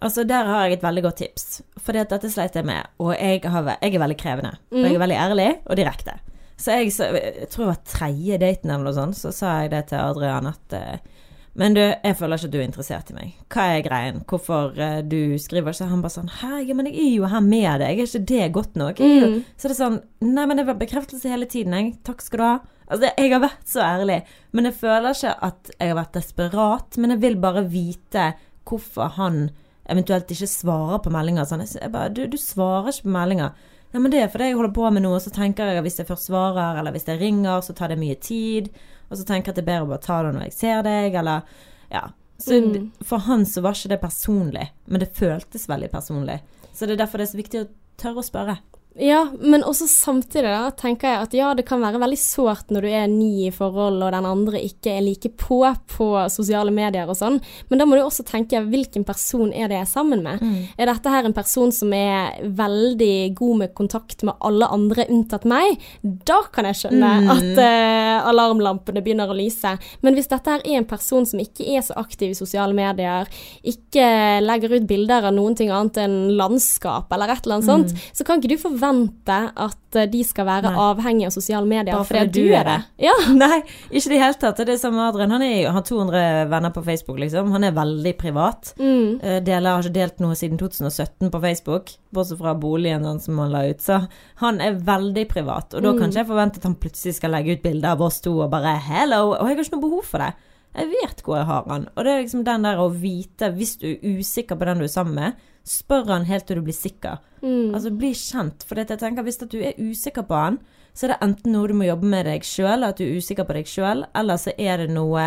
[0.00, 1.60] Altså, der har jeg et veldig godt tips.
[1.80, 4.54] For dette sleit jeg med, og jeg, har, jeg er veldig krevende.
[4.72, 6.16] Og jeg er veldig ærlig og direkte.
[6.60, 9.72] Så jeg, så, jeg tror det var tredje daten eller noe sånt, så sa jeg
[9.72, 11.19] det til Adrian at eh,
[11.58, 13.30] Men du, jeg føler ikke at du er interessert i meg.
[13.50, 14.20] Hva er greien?
[14.30, 15.88] Hvorfor eh, du skriver ikke?
[15.90, 18.78] Han bare sånn Hei, men jeg er jo her med deg, er ikke det godt
[18.78, 19.00] nok?
[19.02, 21.96] Er Så det er sånn Nei, men det var bekreftelse hele tiden, jeg.
[22.06, 22.52] Takk skal du ha.
[22.90, 24.20] Altså, jeg har vært så ærlig.
[24.54, 28.30] Men jeg føler ikke at jeg har vært desperat, men jeg vil bare vite
[28.68, 29.42] hvorfor han
[29.90, 31.46] eventuelt ikke svarer på meldinger.
[31.50, 31.66] Sånn.
[31.66, 33.68] Jeg, bare, du, du svarer ikke på meldinger.
[33.90, 35.98] Ja, men det er fordi jeg holder på med noe, så tenker jeg at hvis
[35.98, 38.70] jeg først svarer, eller hvis jeg ringer, så tar det mye tid.
[39.10, 40.82] Og så tenker jeg at det er bedre å bare ta det når jeg ser
[40.86, 41.42] deg, eller
[41.90, 42.08] Ja.
[42.38, 42.90] Så Mm.
[43.04, 46.40] for han så var ikke det personlig, men det føltes veldig personlig.
[46.72, 48.58] Så det er derfor det er så viktig å tørre å spørre.
[48.98, 52.84] Ja, men også samtidig da, tenker jeg at ja, det kan være veldig sårt når
[52.84, 55.60] du er ny i forhold og den andre ikke er like på
[55.90, 57.36] på sosiale medier og sånn,
[57.68, 60.42] men da må du også tenke hvilken person er det jeg er sammen med?
[60.80, 65.46] Er dette her en person som er veldig god med kontakt med alle andre unntatt
[65.48, 65.78] meg?
[66.02, 69.74] Da kan jeg skjønne at uh, alarmlampene begynner å lyse.
[70.02, 73.28] Men hvis dette her er en person som ikke er så aktiv i sosiale medier,
[73.62, 74.06] ikke
[74.42, 78.26] legger ut bilder av noen ting annet enn landskap eller et eller annet sånt, så
[78.26, 80.84] kan ikke du forvente at eh, de skal være Nei.
[80.88, 82.76] avhengige av sosiale medier Bare fordi fordi du er det.
[83.04, 83.14] Ja.
[83.42, 83.60] Nei,
[83.90, 84.62] ikke i det hele tatt.
[84.66, 85.34] Det er samme Adrian.
[85.34, 87.52] Han er har 200 venner på Facebook, liksom.
[87.52, 88.74] Han er veldig privat.
[88.80, 89.20] Mm.
[89.22, 93.38] Eh, Deler har ikke delt noe siden 2017 på Facebook, bortsett fra boligen hans som
[93.42, 93.82] han la ut.
[93.84, 94.02] Så
[94.44, 97.56] han er veldig privat, og da kan ikke jeg forvente at han plutselig skal legge
[97.56, 100.24] ut bilder av oss to og bare 'hello', og jeg har ikke noe behov for
[100.24, 100.32] det.
[100.70, 101.88] Jeg vet hvor jeg har han.
[101.96, 104.86] Og det er liksom den der å vite, hvis du er usikker på den du
[104.86, 107.18] er sammen med, spør han helt til du blir sikker.
[107.42, 107.74] Mm.
[107.74, 108.64] Altså bli kjent.
[108.66, 110.60] For jeg tenker hvis du er usikker på han,
[110.94, 113.46] så er det enten noe du må jobbe med deg sjøl, at du er usikker
[113.46, 115.26] på deg sjøl, eller så er det noe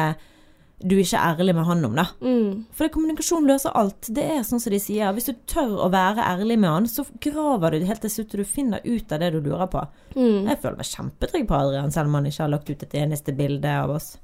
[0.83, 2.05] du ikke er ærlig med han om, da.
[2.19, 2.65] Mm.
[2.75, 4.09] For det, kommunikasjon løser alt.
[4.11, 5.13] Det er sånn som de sier.
[5.15, 8.43] Hvis du tør å være ærlig med han, så graver du helt til slutt til
[8.43, 9.85] du finner ut av det du lurer på.
[10.17, 10.49] Mm.
[10.49, 13.35] Jeg føler meg kjempetrygg på Adrian, selv om han ikke har lagt ut et eneste
[13.37, 14.17] bilde av oss.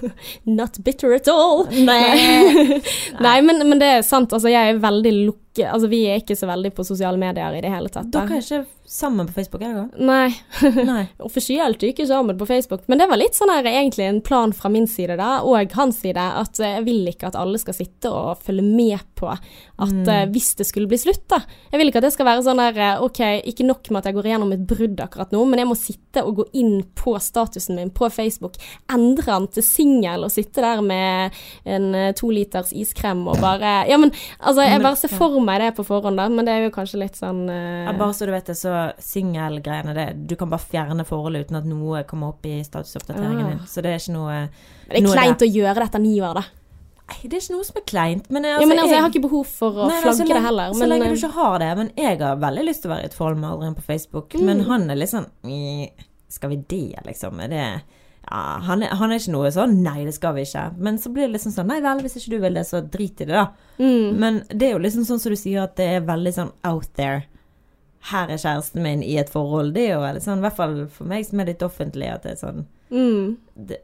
[0.60, 1.66] Not bitter at all.
[1.68, 2.80] Nei.
[3.26, 4.32] Nei, men, men det er sant.
[4.32, 7.62] Altså, jeg er veldig lukket Altså, vi er ikke så veldig på sosiale medier i
[7.64, 8.10] det hele tatt.
[8.14, 10.06] Dere er ikke sammen på Facebook, er dere?
[10.06, 10.30] Nei.
[10.92, 11.02] Nei.
[11.26, 14.70] Offisielt ikke sammen på Facebook, men det var litt sånn her egentlig en plan fra
[14.70, 18.44] min side da, og hans side, at jeg vil ikke at alle skal sitte og
[18.46, 21.38] følge med på at eh, hvis det skulle bli slutt, da
[21.70, 23.20] Jeg vil ikke at det skal være sånn der eh, OK,
[23.52, 26.24] ikke nok med at jeg går igjennom et brudd akkurat nå, men jeg må sitte
[26.26, 28.56] og gå inn på statusen min på Facebook,
[28.92, 31.36] endre den til singel og sitte der med
[31.68, 35.60] en eh, to liters iskrem og bare Ja, men altså, jeg bare ser for meg
[35.62, 37.86] det på forhånd, da, men det er jo kanskje litt sånn uh...
[37.86, 41.60] Ja, bare så du vet det, så singelgreiene det Du kan bare fjerne forholdet uten
[41.60, 43.50] at noe kommer opp i statusoppdateringen Ah.
[43.54, 43.60] din.
[43.66, 44.38] Så det er ikke noe
[44.90, 46.44] Det er kleint å gjøre dette ni år, da.
[47.10, 48.28] Nei, det er ikke noe som er kleint.
[48.30, 50.44] Men, ja, men altså, jeg har ikke behov for å Nei, nei, så flagge det
[50.44, 50.74] heller.
[50.74, 51.70] Men, Så lenge eh, du ikke har det.
[51.80, 54.36] Men jeg har veldig lyst til å være i et forhold med Adrian på Facebook.
[54.36, 54.44] Mm.
[54.50, 55.26] Men han er litt sånn
[56.30, 57.42] Skal vi det, liksom?
[57.42, 57.64] Er det
[58.30, 60.66] ja, han, er, han er ikke noe sånn Nei, det skal vi ikke.
[60.78, 63.24] Men så blir det liksom sånn Nei vel, hvis ikke du vil det, så drit
[63.24, 63.46] i det, da.
[63.80, 66.52] mm, Men det er jo liksom sånn som du sier, at det er veldig sånn
[66.68, 67.24] out there.
[68.12, 69.74] Her er kjæresten min i et forhold.
[69.74, 72.24] Det er jo veldig sånn, i hvert fall for meg som er litt offentlig, at
[72.24, 73.36] det er sånn mm,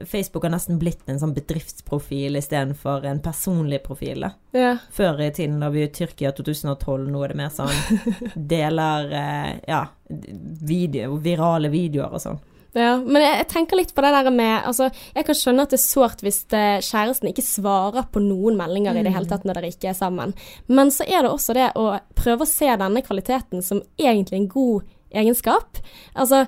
[0.07, 4.27] Facebook har nesten blitt en sånn bedriftsprofil istedenfor en personlig profil.
[4.27, 4.33] da.
[4.57, 4.75] ja.
[4.93, 7.73] Før i tiden da vi i Tyrkia 2012, nå er det mer sånn
[8.55, 12.45] deler eh, ja, video, virale videoer og sånn.
[12.77, 15.73] Ja, men jeg, jeg tenker litt på det der med Altså, jeg kan skjønne at
[15.73, 19.47] det er sårt hvis det, kjæresten ikke svarer på noen meldinger i det hele tatt
[19.49, 20.35] når dere ikke er sammen.
[20.69, 21.89] Men så er det også det å
[22.19, 25.81] prøve å se denne kvaliteten som egentlig en god egenskap.
[26.13, 26.45] Altså,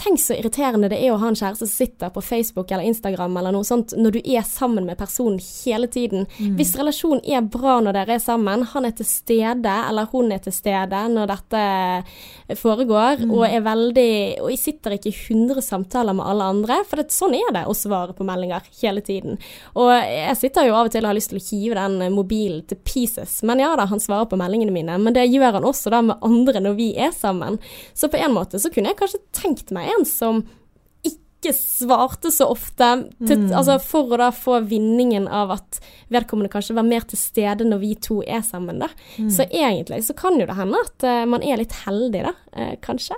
[0.00, 3.34] Tenk så irriterende det er å ha en kjæreste som sitter på Facebook eller Instagram
[3.36, 6.24] eller noe sånt når du er sammen med personen hele tiden.
[6.56, 10.40] Hvis relasjonen er bra når dere er sammen, han er til stede eller hun er
[10.40, 11.64] til stede når dette
[12.56, 17.00] foregår, og er veldig Og jeg sitter ikke i 100 samtaler med alle andre, for
[17.00, 19.36] det, sånn er det å svare på meldinger hele tiden.
[19.76, 22.64] Og jeg sitter jo av og til og har lyst til å hive den mobilen
[22.70, 24.96] til pieces, men ja da, han svarer på meldingene mine.
[25.02, 27.60] Men det gjør han også da med andre når vi er sammen.
[27.92, 30.42] Så på en måte så kunne jeg kanskje tenkt meg en som
[31.06, 32.86] ikke svarte så ofte,
[33.24, 35.78] til, altså for å da få vinningen av at
[36.12, 38.90] vedkommende kanskje var mer til stede når vi to er sammen, da.
[39.16, 42.74] Så egentlig så kan jo det hende at uh, man er litt heldig, da, Uh,
[42.84, 43.16] kanskje.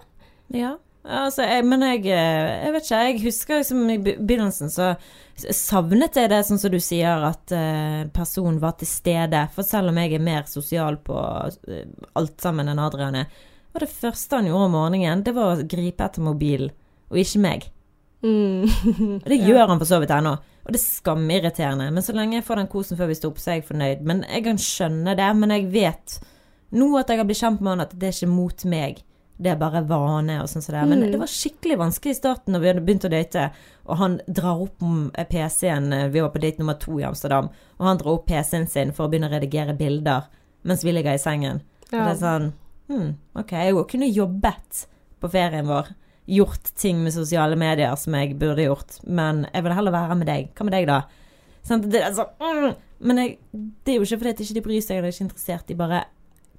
[0.55, 0.77] Ja.
[1.03, 4.93] Altså, jeg, men jeg, eh, jeg vet ikke, jeg husker liksom i be- begynnelsen så
[5.51, 9.41] savnet jeg det, sånn som du sier, at uh, personen var til stede.
[9.57, 11.81] For selv om jeg er mer sosial på uh,
[12.21, 13.33] alt sammen enn Adrian er,
[13.73, 16.73] var det første han gjorde om morgenen, det var å gripe etter mobilen,
[17.11, 17.69] og ikke meg.
[18.23, 18.67] Mm.
[19.23, 20.37] Og det gjør han for så vidt ennå.
[20.63, 21.89] Og det er skamirriterende.
[21.91, 24.05] Men så lenge jeg får den kosen før vi står opp, så er jeg fornøyd.
[24.07, 25.31] Men jeg kan skjønne det.
[25.41, 26.19] Men jeg vet
[26.79, 29.01] nå at jeg har blitt kjent med han, at det er ikke mot meg.
[29.43, 30.87] Det er bare vane og sånn som det er.
[30.93, 31.11] Men Mm.
[31.17, 33.49] det var skikkelig vanskelig i starten når vi hadde begynt å date,
[33.91, 34.79] og han drar opp
[35.33, 37.49] PC-en Vi var på date nummer to i Amsterdam,
[37.81, 40.29] og han drar opp PC-en sin for å begynne å redigere bilder
[40.63, 41.63] mens vi ligger i sengen.
[41.91, 42.53] Og det er sånn
[42.89, 44.87] hm, OK, jeg òg kunne jobbet
[45.23, 45.93] på ferien vår.
[46.33, 50.27] Gjort ting med sosiale medier som jeg burde gjort, men jeg vil heller være med
[50.31, 50.51] deg.
[50.55, 51.01] Hva med deg, da?
[51.67, 52.77] Sånn, Det sånn, mm,
[53.07, 53.39] men jeg,
[53.85, 56.05] det er jo ikke fordi at ikke bryr seg eller er ikke interessert, de bare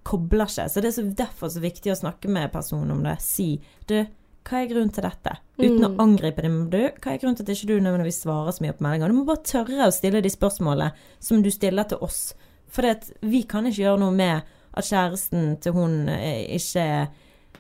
[0.04, 0.68] kobler seg.
[0.72, 3.18] Så det er så derfor så viktig å snakke med personen om det.
[3.24, 4.02] Si du,
[4.44, 5.38] hva er grunnen til dette?
[5.60, 6.00] Uten å Mm.
[6.04, 6.58] angripe dem.
[6.70, 9.08] Du, hva er grunnen til at ikke du nødvendigvis svarer så mye på meldinger?
[9.08, 12.34] Du må bare tørre å stille de spørsmålene som du stiller til oss.
[12.68, 12.84] For
[13.22, 14.44] vi kan ikke gjøre noe med
[14.74, 16.88] at kjæresten til hun eh, ikke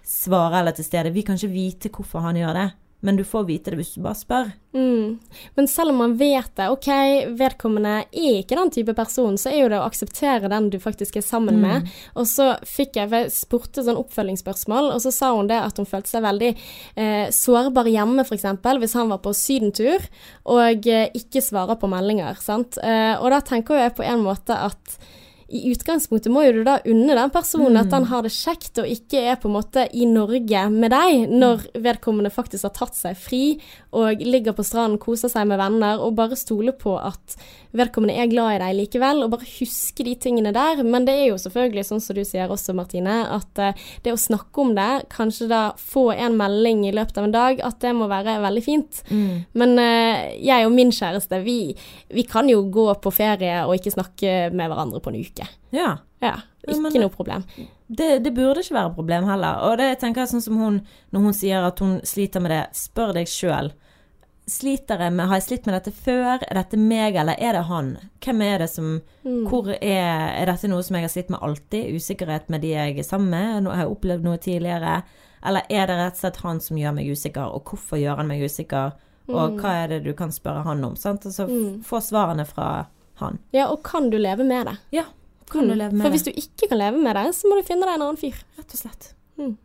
[0.03, 1.13] svarer eller er til stede.
[1.15, 2.69] Vi kan ikke vite hvorfor han gjør det,
[3.03, 4.51] men du får vite det hvis du bare spør.
[4.73, 5.19] Mm.
[5.55, 6.87] Men selv om man vet det, ok,
[7.39, 11.19] vedkommende er ikke den type person, så er jo det å akseptere den du faktisk
[11.19, 11.89] er sammen med.
[12.19, 15.89] Og så fikk jeg, jeg spurte sånn oppfølgingsspørsmål, og så sa hun det at hun
[15.89, 18.47] følte seg veldig eh, sårbar hjemme, f.eks.
[18.63, 20.07] hvis han var på sydentur
[20.55, 22.39] og eh, ikke svarer på meldinger.
[22.43, 22.79] sant?
[22.79, 24.97] Eh, og da tenker jeg på en måte at
[25.53, 28.89] i utgangspunktet må jo du da unne den personen at han har det kjekt og
[28.89, 33.19] ikke er på en måte i Norge med deg, når vedkommende faktisk har tatt seg
[33.19, 33.43] fri
[33.93, 37.37] og ligger på stranden, koser seg med venner, og bare stole på at
[37.73, 40.83] vedkommende er glad i deg likevel, og bare huske de tingene der.
[40.85, 43.73] Men det er jo selvfølgelig sånn som du sier også, Martine, at eh,
[44.05, 47.61] det å snakke om det, kanskje da få en melding i løpet av en dag,
[47.65, 49.03] at det må være veldig fint.
[49.11, 51.59] Men eh, jeg og min kjæreste, vi,
[52.13, 55.49] vi kan jo gå på ferie og ikke snakke med hverandre på en uke.
[55.73, 55.95] Ja.
[56.23, 57.41] Ja, Ja, ikke men- noe problem.
[57.93, 59.57] Det, det burde ikke være et problem heller.
[59.67, 60.77] Og det tenker jeg sånn som hun
[61.13, 62.61] når hun sier at hun sliter med det.
[62.73, 63.67] Spør deg sjøl.
[64.49, 66.41] Sliter jeg med Har jeg slitt med dette før?
[66.43, 67.93] Er dette meg, eller er det han?
[68.23, 69.45] Hvem er det som Mm.
[69.47, 71.93] Hvor er Er dette noe som jeg har slitt med alltid?
[71.95, 73.67] Usikkerhet med de jeg er sammen med?
[73.71, 75.03] Har jeg opplevd noe tidligere?
[75.45, 78.27] Eller er det rett og slett han som gjør meg usikker, og hvorfor gjør han
[78.27, 78.91] meg usikker?
[79.29, 80.95] Og hva er det du kan spørre han om?
[80.95, 81.23] Sant?
[81.25, 81.81] Altså Mm.
[81.83, 83.39] få svarene fra han.
[83.53, 84.77] Ja, og kan du leve med det?
[84.91, 85.03] Ja,
[85.49, 86.19] kan du leve med For det?
[86.19, 88.35] hvis du ikke kan leve med det, så må du finne deg en annen fyr.
[88.57, 89.13] Rett og slett.
[89.37, 89.57] Mm.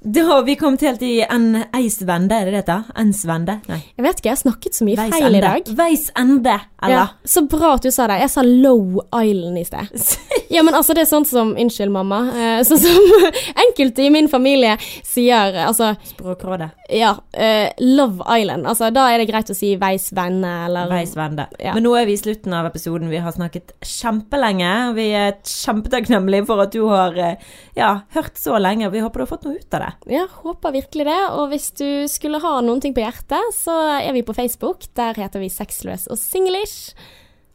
[0.00, 2.82] Da har vi kommet helt i en eisvende, er det det heter?
[3.00, 3.56] Ensvende?
[3.66, 3.80] Nei.
[3.96, 5.70] Jeg vet ikke, jeg har snakket så mye Veis feil i dag.
[5.78, 8.20] Veis ende, Ja, så bra at du sa det.
[8.20, 9.90] Jeg sa Low Island i sted.
[10.46, 12.20] Ja, men altså, det er sånn som Unnskyld, mamma.
[12.30, 13.24] Eh, sånn som
[13.64, 16.68] enkelte i min familie sier Altså, Språkrådet.
[16.94, 17.16] ja.
[17.34, 18.62] Uh, Love Island.
[18.70, 21.48] Altså, da er det greit å si Veis venne, eller Veis vende.
[21.58, 21.74] Ja.
[21.74, 23.10] Men nå er vi i slutten av episoden.
[23.10, 24.70] Vi har snakket kjempelenge.
[24.94, 27.42] Vi er kjempetakknemlige for at du har eh,
[27.74, 28.92] ja, hørt så lenge.
[28.94, 29.92] Vi håper du har fått noe ut av det.
[30.10, 31.20] Ja, håper virkelig det.
[31.34, 34.86] Og hvis du skulle ha noen ting på hjertet, så er vi på Facebook.
[34.98, 36.94] Der heter vi Sexløs og Singlish.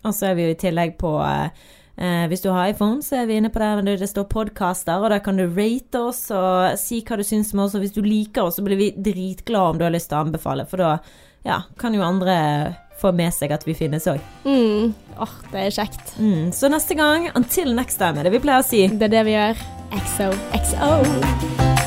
[0.04, 3.28] Og så er vi jo i tillegg på eh, Hvis du har iPhone, så er
[3.30, 6.80] vi inne på der det, det står podkaster, og der kan du rate oss og
[6.82, 7.76] si hva du syns om oss.
[7.78, 10.26] Og hvis du liker oss, så blir vi dritglade om du har lyst til å
[10.26, 10.96] anbefale, for da
[11.46, 12.38] ja, kan jo andre
[13.02, 14.22] få med seg at vi finnes òg.
[14.46, 14.94] Mm.
[15.22, 16.16] Åh, det er kjekt.
[16.22, 18.86] Mm, så neste gang, until next time, er det vi pleier å si.
[18.94, 19.68] Det er det vi gjør.
[19.92, 20.34] XOXO.
[20.62, 21.81] XO.